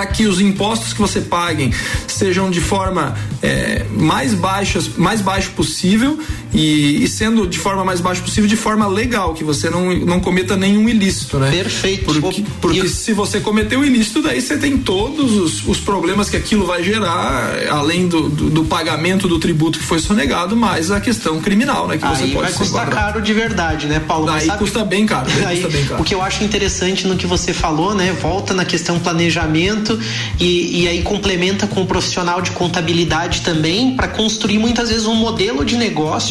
para 0.00 0.06
que 0.06 0.26
os 0.26 0.40
impostos 0.40 0.94
que 0.94 0.98
você 0.98 1.20
paguem 1.20 1.74
sejam 2.08 2.50
de 2.50 2.60
forma 2.60 3.14
é, 3.42 3.84
mais 3.90 4.32
baixas, 4.32 4.88
mais 4.96 5.20
baixo 5.20 5.50
possível 5.50 6.18
e, 6.52 7.04
e, 7.04 7.08
sendo 7.08 7.46
de 7.46 7.58
forma 7.58 7.84
mais 7.84 8.00
baixa 8.00 8.20
possível, 8.20 8.48
de 8.48 8.56
forma 8.56 8.86
legal, 8.86 9.34
que 9.34 9.44
você 9.44 9.70
não, 9.70 9.94
não 9.94 10.20
cometa 10.20 10.56
nenhum 10.56 10.88
ilícito, 10.88 11.38
né? 11.38 11.50
Perfeito. 11.50 12.20
Porque, 12.20 12.44
porque 12.60 12.88
se 12.88 13.12
você 13.12 13.40
cometeu 13.40 13.84
ilícito, 13.84 14.22
daí 14.22 14.40
você 14.40 14.56
tem 14.56 14.76
todos 14.78 15.32
os, 15.36 15.66
os 15.66 15.78
problemas 15.78 16.28
que 16.28 16.36
aquilo 16.36 16.66
vai 16.66 16.82
gerar, 16.82 17.52
além 17.70 18.08
do, 18.08 18.28
do, 18.28 18.50
do, 18.50 18.64
pagamento 18.64 19.28
do 19.28 19.38
tributo 19.38 19.78
que 19.78 19.84
foi 19.84 19.98
sonegado, 19.98 20.56
mais 20.56 20.90
a 20.90 21.00
questão 21.00 21.40
criminal, 21.40 21.86
né? 21.86 21.98
Que 21.98 22.04
Aí 22.04 22.16
você 22.16 22.26
pode 22.28 22.34
vai 22.34 22.52
custar 22.52 22.90
caro 22.90 23.22
de 23.22 23.32
verdade, 23.32 23.86
né, 23.86 24.00
Paulo? 24.00 24.30
Aí 24.30 24.48
custa 24.58 24.84
bem 24.84 25.06
caro. 25.06 25.30
Aí, 25.46 25.60
custa 25.60 25.68
bem 25.76 25.86
caro. 25.86 26.02
O 26.02 26.04
que 26.04 26.14
eu 26.14 26.22
acho 26.22 26.42
interessante 26.42 27.06
no 27.06 27.16
que 27.16 27.26
você 27.26 27.52
falou, 27.52 27.94
né? 27.94 28.12
Volta 28.20 28.52
na 28.54 28.64
questão 28.64 28.98
planejamento 28.98 29.98
e, 30.38 30.82
e 30.82 30.88
aí 30.88 31.02
complementa 31.02 31.66
com 31.66 31.82
o 31.82 31.86
profissional 31.86 32.42
de 32.42 32.50
contabilidade 32.52 33.42
também 33.42 33.94
para 33.94 34.08
construir 34.08 34.58
muitas 34.58 34.88
vezes 34.88 35.06
um 35.06 35.14
modelo 35.14 35.64
de 35.64 35.76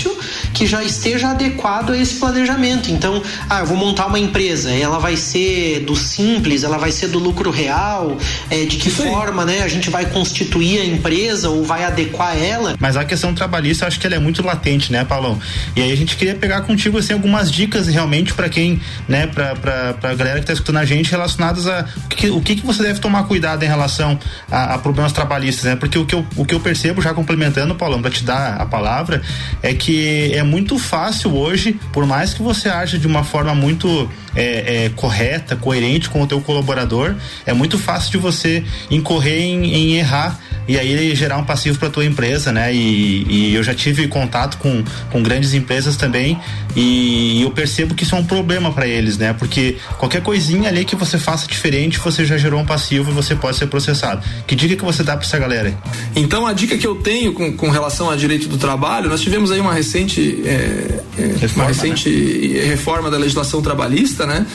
negócio 0.09 0.17
que 0.53 0.65
já 0.65 0.83
esteja 0.83 1.29
adequado 1.29 1.91
a 1.91 1.97
esse 1.97 2.15
planejamento. 2.15 2.91
Então, 2.91 3.21
ah, 3.49 3.59
eu 3.59 3.65
vou 3.65 3.77
montar 3.77 4.07
uma 4.07 4.19
empresa, 4.19 4.71
ela 4.71 4.99
vai 4.99 5.15
ser 5.15 5.81
do 5.81 5.95
simples, 5.95 6.63
ela 6.63 6.77
vai 6.77 6.91
ser 6.91 7.07
do 7.07 7.19
lucro 7.19 7.49
real, 7.49 8.17
é, 8.49 8.65
de 8.65 8.77
que 8.77 8.89
Isso 8.89 9.03
forma, 9.03 9.43
aí. 9.43 9.57
né, 9.57 9.63
a 9.63 9.67
gente 9.67 9.89
vai 9.89 10.05
constituir 10.05 10.81
a 10.81 10.85
empresa 10.85 11.49
ou 11.49 11.63
vai 11.63 11.83
adequar 11.85 12.37
ela. 12.37 12.75
Mas 12.79 12.97
a 12.97 13.05
questão 13.05 13.33
trabalhista, 13.33 13.87
acho 13.87 13.99
que 13.99 14.07
ela 14.07 14.15
é 14.15 14.19
muito 14.19 14.45
latente, 14.45 14.91
né, 14.91 15.05
Paulão? 15.05 15.39
E 15.75 15.81
aí 15.81 15.91
a 15.91 15.95
gente 15.95 16.15
queria 16.15 16.35
pegar 16.35 16.61
contigo 16.61 16.97
assim 16.97 17.13
algumas 17.13 17.51
dicas 17.51 17.87
realmente 17.87 18.33
para 18.33 18.49
quem, 18.49 18.81
né, 19.07 19.27
para 19.27 19.55
para 19.55 20.13
galera 20.13 20.35
que 20.35 20.43
está 20.43 20.53
escutando 20.53 20.77
a 20.77 20.85
gente 20.85 21.09
relacionadas 21.11 21.67
a 21.67 21.85
o 22.05 22.09
que, 22.09 22.29
o 22.29 22.41
que, 22.41 22.55
que 22.57 22.65
você 22.65 22.83
deve 22.83 22.99
tomar 22.99 23.23
cuidado 23.23 23.63
em 23.63 23.67
relação 23.67 24.19
a, 24.51 24.75
a, 24.75 24.77
problemas 24.77 25.11
trabalhistas, 25.11 25.65
né? 25.65 25.75
Porque 25.75 25.97
o 25.97 26.05
que 26.05 26.15
eu, 26.15 26.25
o 26.35 26.45
que 26.45 26.53
eu 26.53 26.59
percebo 26.59 27.01
já 27.01 27.13
complementando, 27.13 27.75
Paulão, 27.75 28.01
para 28.01 28.11
te 28.11 28.23
dar 28.23 28.55
a 28.59 28.65
palavra, 28.65 29.21
é 29.61 29.73
que 29.73 29.98
é 30.33 30.43
muito 30.43 30.77
fácil 30.77 31.35
hoje, 31.35 31.79
por 31.93 32.05
mais 32.05 32.33
que 32.33 32.41
você 32.41 32.69
aja 32.69 32.97
de 32.97 33.07
uma 33.07 33.23
forma 33.23 33.53
muito 33.53 34.09
é, 34.35 34.85
é, 34.85 34.89
correta, 34.89 35.55
coerente 35.55 36.09
com 36.09 36.21
o 36.21 36.27
teu 36.27 36.41
colaborador, 36.41 37.15
é 37.45 37.53
muito 37.53 37.77
fácil 37.77 38.11
de 38.11 38.17
você 38.17 38.63
incorrer 38.89 39.41
em, 39.41 39.73
em 39.73 39.95
errar 39.95 40.39
e 40.69 40.77
aí 40.77 41.15
gerar 41.15 41.37
um 41.37 41.43
passivo 41.43 41.79
para 41.79 41.89
tua 41.89 42.05
empresa, 42.05 42.51
né? 42.51 42.71
E, 42.71 43.25
e, 43.27 43.55
eu 43.55 43.63
já 43.63 43.73
tive 43.73 44.07
contato 44.07 44.59
com, 44.59 44.83
com 45.11 45.23
grandes 45.23 45.55
empresas 45.55 45.97
também 45.97 46.39
e 46.75 47.41
eu 47.41 47.49
percebo 47.49 47.95
que 47.95 48.03
isso 48.03 48.13
é 48.13 48.19
um 48.19 48.23
problema 48.23 48.71
para 48.71 48.87
eles, 48.87 49.17
né? 49.17 49.33
Porque 49.33 49.77
qualquer 49.97 50.21
coisinha 50.21 50.69
ali 50.69 50.85
que 50.85 50.95
você 50.95 51.17
faça 51.17 51.47
diferente, 51.47 51.97
você 51.97 52.23
já 52.23 52.37
gerou 52.37 52.59
um 52.59 52.65
passivo 52.65 53.09
e 53.09 53.13
você 53.13 53.35
pode 53.35 53.57
ser 53.57 53.65
processado. 53.65 54.23
Que 54.45 54.55
dica 54.55 54.75
que 54.75 54.85
você 54.85 55.01
dá 55.01 55.17
para 55.17 55.25
essa 55.25 55.39
galera? 55.39 55.75
Então 56.15 56.45
a 56.45 56.53
dica 56.53 56.77
que 56.77 56.85
eu 56.85 56.95
tenho 56.95 57.33
com, 57.33 57.51
com 57.51 57.71
relação 57.71 58.07
a 58.07 58.15
direito 58.15 58.47
do 58.47 58.57
trabalho, 58.57 59.09
nós 59.09 59.21
tivemos 59.21 59.51
aí 59.51 59.59
uma 59.59 59.73
recente 59.73 60.43
é, 60.45 61.01
é, 61.17 61.21
reforma, 61.39 61.63
uma 61.63 61.67
recente 61.67 62.09
né? 62.09 62.65
reforma 62.65 63.09
da 63.09 63.17
legislação 63.17 63.59
trabalhista, 63.59 64.27
né? 64.29 64.45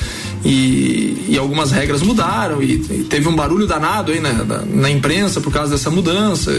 E, 0.44 1.26
e 1.28 1.38
algumas 1.38 1.72
regras 1.72 2.02
mudaram 2.02 2.62
e, 2.62 2.74
e, 2.74 3.06
teve 3.08 3.28
um 3.28 3.34
barulho 3.34 3.66
danado 3.66 4.12
aí 4.12 4.20
na, 4.20 4.32
na, 4.32 4.58
na 4.58 4.90
imprensa 4.90 5.40
por 5.40 5.52
causa 5.52 5.72
dessa 5.72 5.90
mudança. 5.90 6.50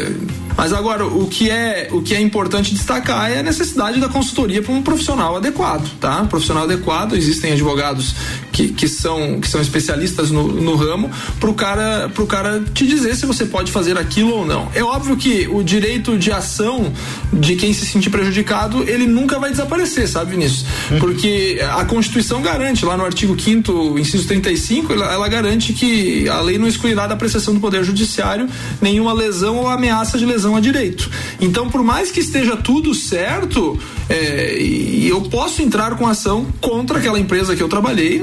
Mas 0.58 0.72
agora, 0.72 1.06
o 1.06 1.28
que 1.28 1.50
é, 1.50 1.90
o 1.92 2.02
que 2.02 2.16
é 2.16 2.22
importante 2.22 2.74
destacar 2.74 3.32
é 3.32 3.40
a 3.40 3.44
necessidade 3.44 4.00
da 4.00 4.08
consultoria 4.08 4.62
para 4.62 4.74
um 4.74 4.82
profissional 4.82 5.36
adequado, 5.36 5.90
tá? 6.00 6.22
Um 6.22 6.28
profissional 6.28 6.64
adequado, 6.64 7.14
existem 7.14 7.54
advogados 7.54 8.16
que, 8.56 8.70
que, 8.70 8.88
são, 8.88 9.42
que 9.42 9.50
são 9.50 9.60
especialistas 9.60 10.32
no, 10.32 10.48
no 10.48 10.76
ramo, 10.76 11.12
para 11.42 11.50
o 11.50 11.54
cara, 11.54 12.10
pro 12.14 12.26
cara 12.26 12.64
te 12.74 12.88
dizer 12.88 13.14
se 13.18 13.26
você 13.26 13.46
pode 13.46 13.70
fazer 13.70 13.98
aquilo 13.98 14.32
ou 14.32 14.46
não. 14.46 14.72
É 14.74 14.82
óbvio 14.82 15.18
que 15.18 15.46
o 15.46 15.62
direito 15.62 16.18
de 16.18 16.32
ação 16.32 16.94
de 17.34 17.58
quem 17.58 17.74
se 17.74 17.86
sentir 17.86 18.10
prejudicado, 18.10 18.90
ele 18.90 19.06
nunca 19.06 19.38
vai 19.40 19.52
desaparecer, 19.52 20.08
sabe, 20.08 20.32
Vinícius? 20.32 20.66
Uhum. 20.90 21.00
Porque 21.00 21.60
a 21.70 21.84
Constituição 21.84 22.42
garante, 22.42 22.86
lá 22.86 22.96
no 22.96 23.04
artigo 23.04 23.38
5 23.38 24.00
inciso 24.00 24.26
35, 24.26 24.94
ela, 24.94 25.12
ela 25.12 25.28
garante 25.28 25.74
que 25.74 26.30
a 26.30 26.40
lei 26.40 26.58
não 26.58 26.68
excluirá 26.68 27.08
da 27.08 27.14
apreciação 27.14 27.54
do 27.54 27.60
Poder 27.60 27.84
Judiciário 27.84 28.48
nenhuma 28.82 29.12
lesão 29.12 29.58
ou 29.58 29.68
ameaça 29.68 30.18
de 30.18 30.26
lesão 30.26 30.56
a 30.56 30.62
direito. 30.62 31.12
Então, 31.42 31.70
por 31.70 31.84
mais 31.84 32.10
que 32.10 32.22
esteja 32.22 32.56
tudo 32.56 32.94
certo, 32.94 33.78
é, 34.08 34.56
eu 34.62 35.22
posso 35.24 35.62
entrar 35.62 35.98
com 35.98 36.08
ação 36.08 36.48
contra 36.62 37.00
aquela 37.00 37.20
empresa 37.20 37.54
que 37.54 37.62
eu 37.62 37.68
trabalhei, 37.68 38.22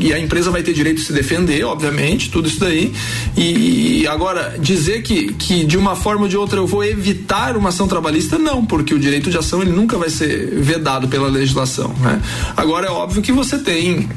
e 0.00 0.12
a 0.12 0.18
empresa 0.18 0.50
vai 0.50 0.62
ter 0.62 0.72
direito 0.72 0.98
de 0.98 1.04
se 1.04 1.12
defender, 1.12 1.64
obviamente, 1.64 2.30
tudo 2.30 2.48
isso 2.48 2.60
daí. 2.60 2.92
E, 3.36 4.06
agora, 4.06 4.56
dizer 4.58 5.02
que, 5.02 5.32
que 5.34 5.64
de 5.64 5.76
uma 5.76 5.94
forma 5.96 6.22
ou 6.22 6.28
de 6.28 6.36
outra 6.36 6.58
eu 6.58 6.66
vou 6.66 6.84
evitar 6.84 7.56
uma 7.56 7.68
ação 7.68 7.86
trabalhista, 7.86 8.38
não, 8.38 8.64
porque 8.64 8.94
o 8.94 8.98
direito 8.98 9.30
de 9.30 9.38
ação 9.38 9.62
ele 9.62 9.70
nunca 9.72 9.96
vai 9.96 10.10
ser 10.10 10.60
vedado 10.60 11.08
pela 11.08 11.28
legislação. 11.28 11.94
Né? 12.00 12.20
Agora, 12.56 12.86
é 12.86 12.90
óbvio 12.90 13.22
que 13.22 13.32
você 13.32 13.58
tem 13.58 14.08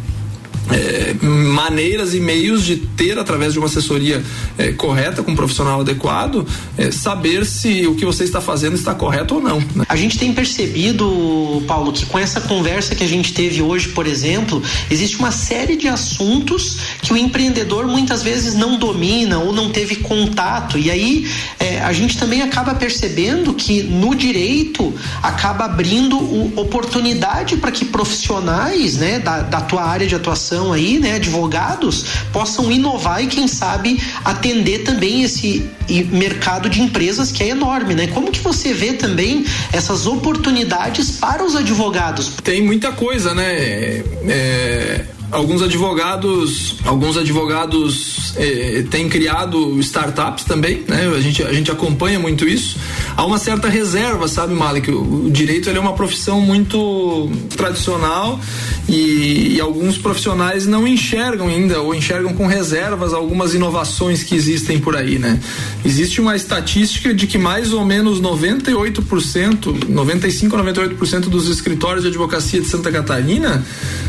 é, 0.72 1.14
maneiras 1.22 2.14
e 2.14 2.20
meios 2.20 2.64
de 2.64 2.78
ter, 2.78 3.18
através 3.18 3.54
de 3.54 3.60
uma 3.60 3.68
assessoria 3.68 4.24
é, 4.58 4.72
correta, 4.72 5.22
com 5.22 5.32
um 5.32 5.36
profissional 5.36 5.82
adequado, 5.82 6.48
é, 6.78 6.92
saber 6.92 7.46
se 7.46 7.86
o 7.88 7.96
que 7.96 8.06
você 8.06 8.24
está 8.24 8.42
fazendo 8.42 8.76
está 8.76 8.94
correto 8.94 9.36
ou 9.36 9.42
não. 9.42 9.60
Né? 9.76 9.86
A 9.88 9.96
gente 9.96 10.18
tem 10.18 10.34
percebido, 10.34 11.64
Paulo, 11.68 11.92
que 11.92 12.06
com 12.06 12.18
essa 12.18 12.42
conversa 12.42 12.96
que 12.96 13.04
a 13.04 13.08
gente 13.08 13.34
teve 13.34 13.62
hoje, 13.62 13.90
por 13.90 14.08
exemplo, 14.08 14.62
existe 14.90 15.18
uma 15.18 15.32
série 15.32 15.76
de 15.76 15.88
assuntos 15.88 16.78
que 17.02 17.14
o 17.14 17.18
empreendedor 17.18 17.88
muitas 17.88 18.24
vezes 18.24 18.56
não 18.56 18.78
domina 18.78 19.40
ou 19.40 19.54
não 19.54 19.72
teve 19.72 19.98
contato. 19.98 20.78
E 20.78 20.90
aí 20.90 21.28
é, 21.60 21.80
a 21.82 21.94
gente 21.94 22.18
também 22.18 22.42
acaba 22.42 22.74
percebendo 22.74 23.54
que 23.54 23.84
no 23.84 24.16
direito 24.16 24.94
acaba 25.22 25.66
abrindo 25.66 26.16
oportunidade 26.60 27.58
para 27.58 27.72
que 27.72 27.86
profissionais 27.86 28.98
né, 28.98 29.20
da, 29.20 29.42
da 29.42 29.62
tua 29.62 29.84
área 29.84 30.08
de 30.08 30.16
atuação 30.16 30.55
aí, 30.74 31.00
né, 31.00 31.16
advogados, 31.16 32.06
possam 32.32 32.72
inovar 32.72 33.24
e 33.24 33.28
quem 33.28 33.48
sabe 33.48 34.02
atender 34.24 34.80
também 34.84 35.24
esse 35.24 35.70
mercado 36.12 36.70
de 36.70 36.82
empresas 36.82 37.32
que 37.32 37.44
é 37.44 37.50
enorme, 37.50 37.94
né? 37.94 38.08
Como 38.08 38.32
que 38.32 38.40
você 38.40 38.74
vê 38.74 38.94
também 38.94 39.46
essas 39.72 40.08
oportunidades 40.08 41.12
para 41.12 41.44
os 41.44 41.56
advogados? 41.56 42.34
Tem 42.44 42.64
muita 42.64 42.92
coisa, 42.92 43.34
né? 43.34 44.04
É, 44.28 45.06
alguns 45.36 45.62
advogados, 45.62 46.76
alguns 46.86 47.18
advogados 47.18 48.34
eh, 48.38 48.86
têm 48.90 49.10
criado 49.10 49.78
startups 49.82 50.46
também, 50.46 50.84
né? 50.88 51.12
A 51.16 51.20
gente, 51.20 51.44
a 51.44 51.52
gente 51.52 51.70
acompanha 51.70 52.18
muito 52.18 52.48
isso. 52.48 52.78
Há 53.18 53.26
uma 53.26 53.38
certa 53.38 53.68
reserva, 53.68 54.28
sabe, 54.28 54.54
Malik? 54.54 54.90
O, 54.90 55.26
o 55.26 55.32
direito 55.32 55.70
é 55.70 55.80
uma 55.80 55.94
profissão 55.94 56.40
muito 56.40 57.30
tradicional 57.56 58.40
e, 58.88 59.56
e, 59.56 59.62
alguns 59.62 59.98
profissionais 59.98 60.66
não 60.66 60.88
enxergam 60.88 61.48
ainda 61.48 61.82
ou 61.82 61.94
enxergam 61.94 62.34
com 62.34 62.48
reservas 62.48 63.14
algumas 63.14 63.54
inovações 63.54 64.24
que 64.24 64.36
existem 64.36 64.80
por 64.80 64.96
aí, 64.96 65.20
né? 65.20 65.40
Existe 65.84 66.22
uma 66.22 66.36
estatística 66.36 67.14
de 67.14 67.28
que 67.28 67.38
mais 67.38 67.74
ou 67.74 67.84
menos 67.84 68.22
98%, 68.22 69.90
95 69.90 70.56
a 70.56 70.64
98% 70.64 71.22
dos 71.22 71.50
escritórios 71.50 72.04
de 72.04 72.10
advocacia 72.10 72.62
de 72.62 72.68
Santa 72.68 72.92
Catarina 72.92 73.64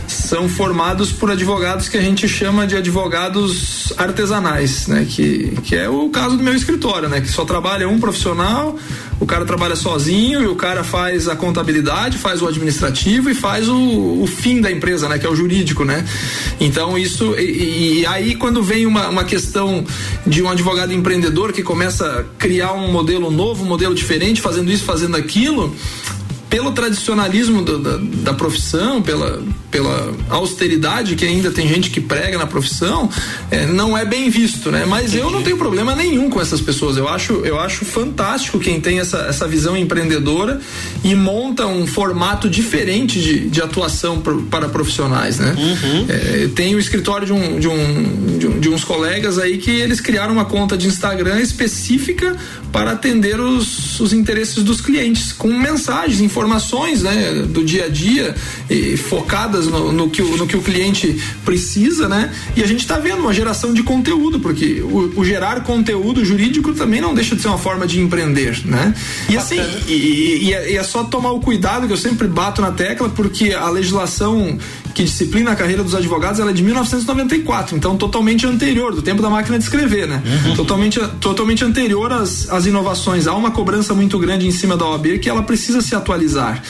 são 0.07 0.49
formados 0.49 1.11
por 1.17 1.31
advogados 1.31 1.89
que 1.89 1.97
a 1.97 2.01
gente 2.01 2.29
chama 2.29 2.67
de 2.67 2.77
advogados 2.77 3.93
artesanais, 3.97 4.87
né? 4.87 5.07
Que, 5.09 5.57
que 5.63 5.75
é 5.75 5.89
o 5.89 6.09
caso 6.11 6.37
do 6.37 6.43
meu 6.43 6.55
escritório, 6.55 7.09
né? 7.09 7.21
Que 7.21 7.29
só 7.29 7.45
trabalha 7.45 7.89
um 7.89 7.99
profissional, 7.99 8.79
o 9.19 9.27
cara 9.27 9.45
trabalha 9.45 9.75
sozinho 9.75 10.43
e 10.43 10.47
o 10.47 10.55
cara 10.55 10.85
faz 10.85 11.29
a 11.29 11.35
contabilidade, 11.35 12.19
faz 12.19 12.43
o 12.43 12.47
administrativo 12.47 13.31
e 13.31 13.35
faz 13.35 13.69
o, 13.69 14.23
o 14.23 14.27
fim 14.27 14.61
da 14.61 14.71
empresa, 14.71 15.09
né? 15.09 15.19
Que 15.19 15.27
é 15.27 15.29
o 15.29 15.35
jurídico, 15.35 15.85
né? 15.85 16.05
Então 16.61 16.97
isso 16.97 17.35
e, 17.39 18.01
e 18.01 18.07
aí 18.07 18.37
quando 18.37 18.63
vem 18.63 18.87
uma, 18.87 19.09
uma 19.09 19.25
questão 19.25 19.85
de 20.27 20.43
um 20.43 20.51
advogado 20.51 20.93
empreendedor 20.93 21.53
que 21.53 21.63
começa 21.63 22.07
a 22.07 22.25
criar 22.39 22.73
um 22.73 22.93
modelo 22.93 23.31
novo, 23.31 23.65
um 23.65 23.69
modelo 23.69 23.95
diferente, 23.95 24.41
fazendo 24.41 24.71
isso, 24.71 24.85
fazendo 24.85 25.17
aquilo, 25.17 25.75
pelo 26.57 26.73
tradicionalismo 26.73 27.61
do, 27.61 27.79
da, 27.79 27.99
da, 28.01 28.33
profissão, 28.33 29.03
pela, 29.03 29.43
pela 29.71 30.15
austeridade 30.31 31.15
que 31.15 31.27
ainda 31.27 31.51
tem 31.51 31.69
gente 31.69 31.91
que 31.91 32.01
prega 32.01 32.39
na 32.39 32.47
profissão, 32.47 33.11
é, 33.51 33.67
não 33.67 33.95
é 33.97 34.07
bem 34.07 34.31
visto, 34.31 34.71
né? 34.71 34.87
Mas 34.89 35.15
eu 35.15 35.31
não 35.31 35.43
tenho 35.43 35.59
problema 35.59 35.95
nenhum 35.95 36.31
com 36.31 36.41
essas 36.41 36.59
pessoas. 36.59 36.97
Eu 36.97 37.11
acho, 37.11 37.35
eu 37.45 37.61
acho 37.61 37.85
fantástico 37.85 38.59
quem 38.59 38.81
tem 38.81 39.01
essa, 39.01 39.19
essa 39.29 39.47
visão 39.47 39.77
empreendedora 39.77 40.59
e 41.05 41.15
monta 41.15 41.67
um 41.67 41.87
formato 41.87 42.49
diferente 42.49 43.21
de, 43.21 43.51
de 43.51 43.61
atuação 43.61 44.23
pro, 44.23 44.41
para 44.45 44.67
profissionais, 44.71 45.39
né? 45.39 45.55
Uhum. 45.59 46.07
É, 46.09 46.49
tem 46.55 46.75
o 46.75 46.79
escritório 46.79 47.27
de, 47.27 47.35
um, 47.35 47.61
de, 47.61 47.69
um, 47.69 48.39
de, 48.39 48.47
um, 48.47 48.61
de 48.61 48.69
uns 48.71 48.83
colegas 48.83 49.39
aí 49.39 49.59
que 49.59 49.73
eles 49.73 50.01
criaram 50.01 50.33
uma 50.33 50.47
conta 50.47 50.75
de 50.75 50.87
Instagram 50.87 51.39
específica 51.39 52.35
para 52.73 52.93
atender 52.93 53.39
os, 53.41 54.01
os 54.01 54.15
interesses 54.15 54.65
dos 54.65 54.81
clientes, 54.81 55.35
com 55.35 55.49
mensagens, 55.49 56.23
informações 56.23 56.46
informações 56.47 57.03
né, 57.03 57.45
do 57.49 57.65
dia 57.65 57.87
a 57.87 57.89
dia, 57.89 58.35
e 58.71 58.97
focadas 58.97 59.67
no, 59.67 59.93
no, 59.93 60.09
que 60.09 60.23
o, 60.23 60.37
no 60.37 60.47
que 60.47 60.57
o 60.57 60.63
cliente 60.63 61.21
precisa, 61.45 62.09
né? 62.09 62.33
E 62.55 62.63
a 62.63 62.67
gente 62.67 62.81
está 62.81 62.99
vendo 62.99 63.19
uma 63.19 63.35
geração 63.35 63.75
de 63.75 63.83
conteúdo, 63.83 64.39
porque 64.39 64.81
o, 64.81 65.13
o, 65.17 65.25
gerar 65.25 65.65
conteúdo 65.65 66.25
jurídico 66.25 66.73
também 66.73 67.01
não 67.01 67.15
deixa 67.15 67.35
de 67.35 67.43
ser 67.43 67.49
uma 67.49 67.59
forma 67.59 67.87
de 67.87 68.01
empreender, 68.01 68.65
né? 68.65 68.95
E 69.29 69.37
assim, 69.37 69.61
e, 69.89 70.47
e, 70.47 70.55
é, 70.55 70.73
e 70.73 70.77
é 70.77 70.83
só 70.85 71.03
tomar 71.03 71.33
o 71.33 71.41
cuidado 71.41 71.87
que 71.89 71.93
eu 71.93 71.97
sempre 71.97 72.29
bato 72.29 72.63
na 72.63 72.71
tecla, 72.71 73.09
porque 73.09 73.53
a 73.53 73.69
legislação 73.69 74.57
que 74.97 75.05
disciplina 75.05 75.53
a 75.53 75.55
carreira 75.55 75.85
dos 75.85 75.95
advogados 75.95 76.41
ela 76.41 76.53
é 76.53 76.55
de 76.55 76.63
1994, 76.63 77.77
então 77.77 77.99
totalmente 77.99 78.47
anterior, 78.47 78.95
do 78.95 79.03
tempo 79.03 79.21
da 79.21 79.29
máquina 79.29 79.59
de 79.59 79.65
escrever, 79.65 80.09
né? 80.09 80.23
Uhum. 80.25 80.57
Totalmente, 80.57 80.99
totalmente 81.21 81.63
anterior 81.63 82.11
às, 82.11 82.49
às 82.49 82.65
inovações. 82.65 83.27
Há 83.27 83.35
uma 83.35 83.51
cobrança 83.51 83.93
muito 83.93 84.19
grande 84.19 84.47
em 84.47 84.51
cima 84.51 84.75
da 84.75 84.87
OAB 84.87 85.19
que 85.19 85.29
ela 85.29 85.43
precisa 85.43 85.83
se 85.83 85.95
atualizar. 85.95 86.63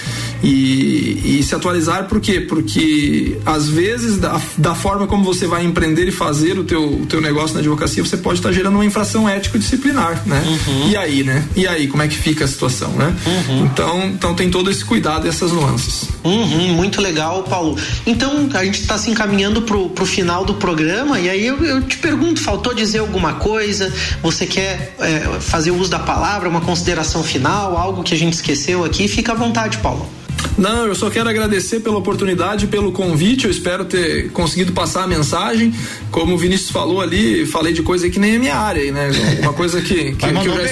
E, 0.43 1.39
e 1.39 1.43
se 1.43 1.55
atualizar 1.55 2.07
por 2.09 2.21
quê? 2.21 2.41
Porque 2.41 3.39
às 3.45 3.69
vezes, 3.69 4.19
da, 4.19 4.41
da 4.57 4.75
forma 4.75 5.07
como 5.07 5.25
você 5.25 5.47
vai 5.47 5.65
empreender 5.65 6.07
e 6.07 6.13
fazer 6.13 6.59
o 6.59 6.65
teu, 6.65 7.03
o 7.03 7.07
teu 7.07 7.21
negócio 7.21 7.55
na 7.55 7.61
advocacia, 7.61 8.05
você 8.05 8.17
pode 8.17 8.39
estar 8.39 8.53
gerando 8.53 8.75
uma 8.75 8.85
infração 8.85 9.29
ético-disciplinar, 9.29 10.23
né? 10.27 10.43
Uhum. 10.47 10.89
E 10.89 10.97
aí, 10.97 11.23
né? 11.23 11.47
E 11.57 11.67
aí, 11.67 11.89
como 11.89 12.03
é 12.03 12.09
que 12.09 12.17
fica 12.17 12.45
a 12.45 12.49
situação, 12.49 12.91
né? 12.93 13.15
Uhum. 13.27 13.65
Então, 13.67 14.07
então 14.07 14.35
tem 14.35 14.51
todo 14.51 14.71
esse 14.71 14.85
cuidado 14.85 15.27
e 15.27 15.29
essas 15.29 15.53
nuances. 15.53 16.09
Uhum, 16.25 16.75
muito 16.75 17.01
legal, 17.01 17.43
Paulo. 17.45 17.77
Então, 18.07 18.49
a 18.55 18.65
gente 18.65 18.81
está 18.81 18.99
se 18.99 19.11
encaminhando 19.11 19.63
pro, 19.63 19.91
pro 19.91 20.05
final 20.05 20.45
do 20.45 20.55
programa 20.55 21.19
e 21.21 21.29
aí 21.29 21.47
eu, 21.47 21.65
eu 21.65 21.83
te 21.83 21.99
pergunto, 21.99 22.41
faltou 22.41 22.75
dizer 22.75 22.99
alguma 22.99 23.35
coisa? 23.35 23.93
Você 24.23 24.47
quer 24.47 24.95
é, 24.99 25.21
fazer 25.41 25.71
uso 25.71 25.91
da 25.91 25.99
palavra, 25.99 26.49
uma 26.49 26.61
consideração 26.61 27.23
final, 27.23 27.77
algo 27.77 28.03
que 28.03 28.15
a 28.15 28.17
gente 28.17 28.35
esqueceu 28.35 28.85
aqui? 28.85 29.09
Fica 29.09 29.33
à 29.33 29.35
vontade, 29.35 29.79
Paulo. 29.79 30.09
Não, 30.59 30.87
eu 30.87 30.95
só 30.95 31.11
quero 31.11 31.29
agradecer 31.29 31.81
pela 31.81 31.99
oportunidade, 31.99 32.67
pelo 32.67 32.93
convite. 32.93 33.45
Eu 33.45 33.51
espero 33.51 33.85
ter 33.85 34.31
conseguido 34.31 34.73
passar 34.73 35.05
a 35.05 35.07
mensagem. 35.07 35.75
Como 36.11 36.35
o 36.35 36.39
Vinícius 36.39 36.71
falou 36.71 37.01
ali, 37.01 37.45
falei 37.47 37.73
de 37.73 37.83
coisa 37.83 38.09
que 38.09 38.19
nem 38.19 38.37
é 38.37 38.39
minha 38.39 38.57
área, 38.57 38.91
né? 38.91 39.11
Uma 39.43 39.53
coisa 39.53 39.81
que, 39.81 40.13
que, 40.17 40.27
que 40.27 40.27
eu 40.27 40.55
já, 40.55 40.63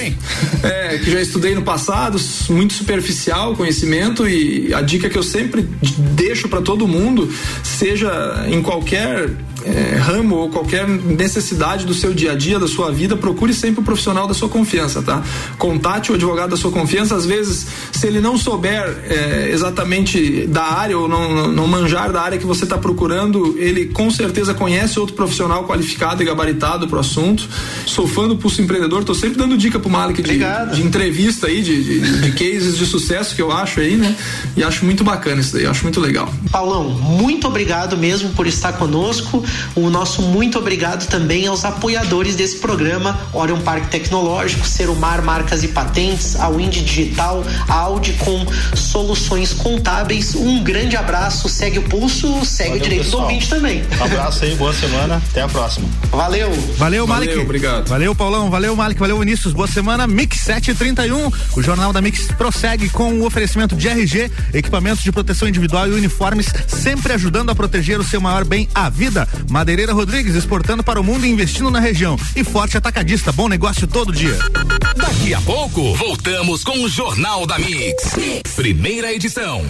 é, 0.67 0.97
que 0.97 1.11
já 1.11 1.21
estudei 1.21 1.53
no 1.53 1.61
passado, 1.61 2.19
muito 2.49 2.73
superficial 2.73 3.55
conhecimento 3.55 4.27
e 4.27 4.73
a 4.73 4.81
dica 4.81 5.09
que 5.09 5.17
eu 5.17 5.23
sempre 5.23 5.67
deixo 6.15 6.47
para 6.47 6.61
todo 6.61 6.87
mundo, 6.87 7.31
seja 7.63 8.45
em 8.49 8.61
qualquer 8.61 9.29
é, 9.65 9.97
ramo 9.97 10.35
ou 10.35 10.49
qualquer 10.49 10.87
necessidade 10.87 11.85
do 11.85 11.93
seu 11.93 12.13
dia 12.13 12.33
a 12.33 12.35
dia, 12.35 12.59
da 12.59 12.67
sua 12.67 12.91
vida, 12.91 13.15
procure 13.17 13.53
sempre 13.53 13.81
o 13.81 13.83
profissional 13.83 14.27
da 14.27 14.33
sua 14.33 14.47
confiança, 14.47 15.01
tá? 15.01 15.23
Contate 15.57 16.11
o 16.11 16.15
advogado 16.15 16.51
da 16.51 16.57
sua 16.57 16.71
confiança. 16.71 17.15
Às 17.15 17.25
vezes, 17.25 17.65
se 17.91 18.05
ele 18.05 18.21
não 18.21 18.37
souber 18.37 19.03
é, 19.09 19.49
exatamente 19.51 20.45
da 20.47 20.63
área 20.63 20.97
ou 20.97 21.07
não, 21.07 21.47
não 21.51 21.67
manjar 21.67 22.11
da 22.11 22.21
área 22.21 22.37
que 22.37 22.45
você 22.45 22.63
está 22.63 22.77
procurando, 22.77 23.55
ele 23.57 23.87
com 23.87 24.11
certeza 24.11 24.53
conhece 24.53 24.99
outro 24.99 25.15
profissional 25.15 25.65
qualificado 25.65 26.21
e 26.21 26.25
gabaritado 26.25 26.87
para 26.87 26.97
o 26.97 26.99
assunto. 26.99 27.47
Sou 27.85 28.07
fã 28.07 28.27
do 28.27 28.37
Pulso 28.37 28.61
Empreendedor, 28.61 28.99
estou 28.99 29.15
sempre 29.15 29.37
dando 29.37 29.57
dica 29.57 29.79
pro 29.79 29.89
Malik 29.89 30.21
de, 30.21 30.37
de 30.37 30.83
entrevista 30.83 31.47
aí, 31.47 31.61
de, 31.61 31.83
de, 31.83 32.21
de 32.21 32.31
cases 32.31 32.77
de 32.77 32.85
sucesso 32.85 33.35
que 33.35 33.41
eu 33.41 33.51
acho 33.51 33.79
aí, 33.79 33.95
né? 33.97 34.15
E 34.55 34.63
acho 34.63 34.85
muito 34.85 35.03
bacana 35.03 35.41
isso 35.41 35.53
daí, 35.53 35.65
acho 35.65 35.83
muito 35.83 35.99
legal. 35.99 36.31
Paulão, 36.51 36.89
muito 36.89 37.47
obrigado 37.47 37.97
mesmo 37.97 38.29
por 38.29 38.45
estar 38.45 38.73
conosco. 38.73 39.43
O 39.75 39.89
nosso 39.89 40.21
muito 40.21 40.57
obrigado 40.57 41.07
também 41.07 41.47
aos 41.47 41.65
apoiadores 41.65 42.35
desse 42.35 42.57
programa, 42.57 43.19
Orion 43.33 43.59
Parque 43.59 43.87
Tecnológico, 43.87 44.65
Serumar 44.65 45.21
Marcas 45.21 45.63
e 45.63 45.67
Patentes, 45.69 46.35
a 46.35 46.49
Wind 46.49 46.73
Digital, 46.73 47.43
a 47.67 47.73
Audi 47.73 48.13
com 48.13 48.45
soluções 48.75 49.53
contábeis. 49.53 50.35
Um 50.35 50.63
grande 50.63 50.95
abraço, 50.95 51.49
segue 51.49 51.79
o 51.79 51.83
pulso, 51.83 52.43
segue 52.45 52.69
Valeu, 52.69 52.81
o 52.81 52.83
direito 52.83 53.03
pessoal. 53.05 53.21
do 53.21 53.27
ouvinte 53.27 53.49
também. 53.49 53.83
Um 53.99 54.03
abraço 54.03 54.45
aí, 54.45 54.55
boa 54.55 54.73
semana, 54.73 55.21
até 55.29 55.41
a 55.41 55.47
próxima. 55.47 55.87
Valeu. 56.11 56.51
Valeu, 56.77 57.07
Malik. 57.07 57.29
Valeu, 57.29 57.43
obrigado. 57.43 57.87
Valeu, 57.87 58.15
Paulão, 58.15 58.49
valeu, 58.49 58.75
Malik, 58.75 58.99
valeu, 58.99 59.19
Vinícius, 59.19 59.53
boa 59.53 59.67
semana. 59.67 60.07
Mix 60.07 60.39
731, 60.39 61.31
o 61.55 61.61
Jornal 61.61 61.91
da 61.91 62.01
Mix 62.01 62.27
prossegue 62.37 62.89
com 62.89 63.13
o 63.19 63.25
oferecimento 63.25 63.75
de 63.75 63.87
RG, 63.87 64.31
equipamentos 64.53 65.03
de 65.03 65.11
proteção 65.11 65.47
individual 65.47 65.87
e 65.87 65.91
uniformes, 65.91 66.47
sempre 66.67 67.13
ajudando 67.13 67.49
a 67.49 67.55
proteger 67.55 67.99
o 67.99 68.03
seu 68.03 68.21
maior 68.21 68.43
bem, 68.43 68.67
a 68.73 68.89
vida. 68.89 69.27
Madeireira 69.49 69.93
Rodrigues, 69.93 70.35
exportando 70.35 70.83
para 70.83 70.99
o 70.99 71.03
mundo 71.03 71.25
e 71.25 71.29
investindo 71.29 71.69
na 71.71 71.79
região. 71.79 72.17
E 72.35 72.43
Forte 72.43 72.77
Atacadista, 72.77 73.31
bom 73.31 73.47
negócio 73.47 73.87
todo 73.87 74.11
dia. 74.11 74.37
Daqui 74.95 75.33
a 75.33 75.41
pouco, 75.41 75.93
voltamos 75.95 76.63
com 76.63 76.83
o 76.83 76.89
Jornal 76.89 77.45
da 77.45 77.57
mix. 77.57 78.15
Primeira 78.55 79.13
edição. 79.13 79.63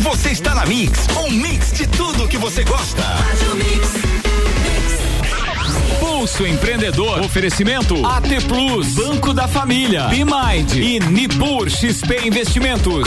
Você 0.00 0.30
está 0.30 0.54
na 0.54 0.64
Mix, 0.64 1.06
um 1.24 1.30
mix 1.30 1.72
de 1.72 1.86
tudo 1.86 2.26
que 2.26 2.38
você 2.38 2.64
gosta. 2.64 3.02
Pulso 6.00 6.46
Empreendedor. 6.46 7.20
Oferecimento 7.20 8.04
AT 8.06 8.28
Plus, 8.48 8.94
Banco 8.94 9.34
da 9.34 9.46
Família, 9.46 10.08
Bimind 10.08 10.74
e 10.74 11.00
Nipur 11.00 11.68
XP 11.68 12.26
Investimentos. 12.26 13.04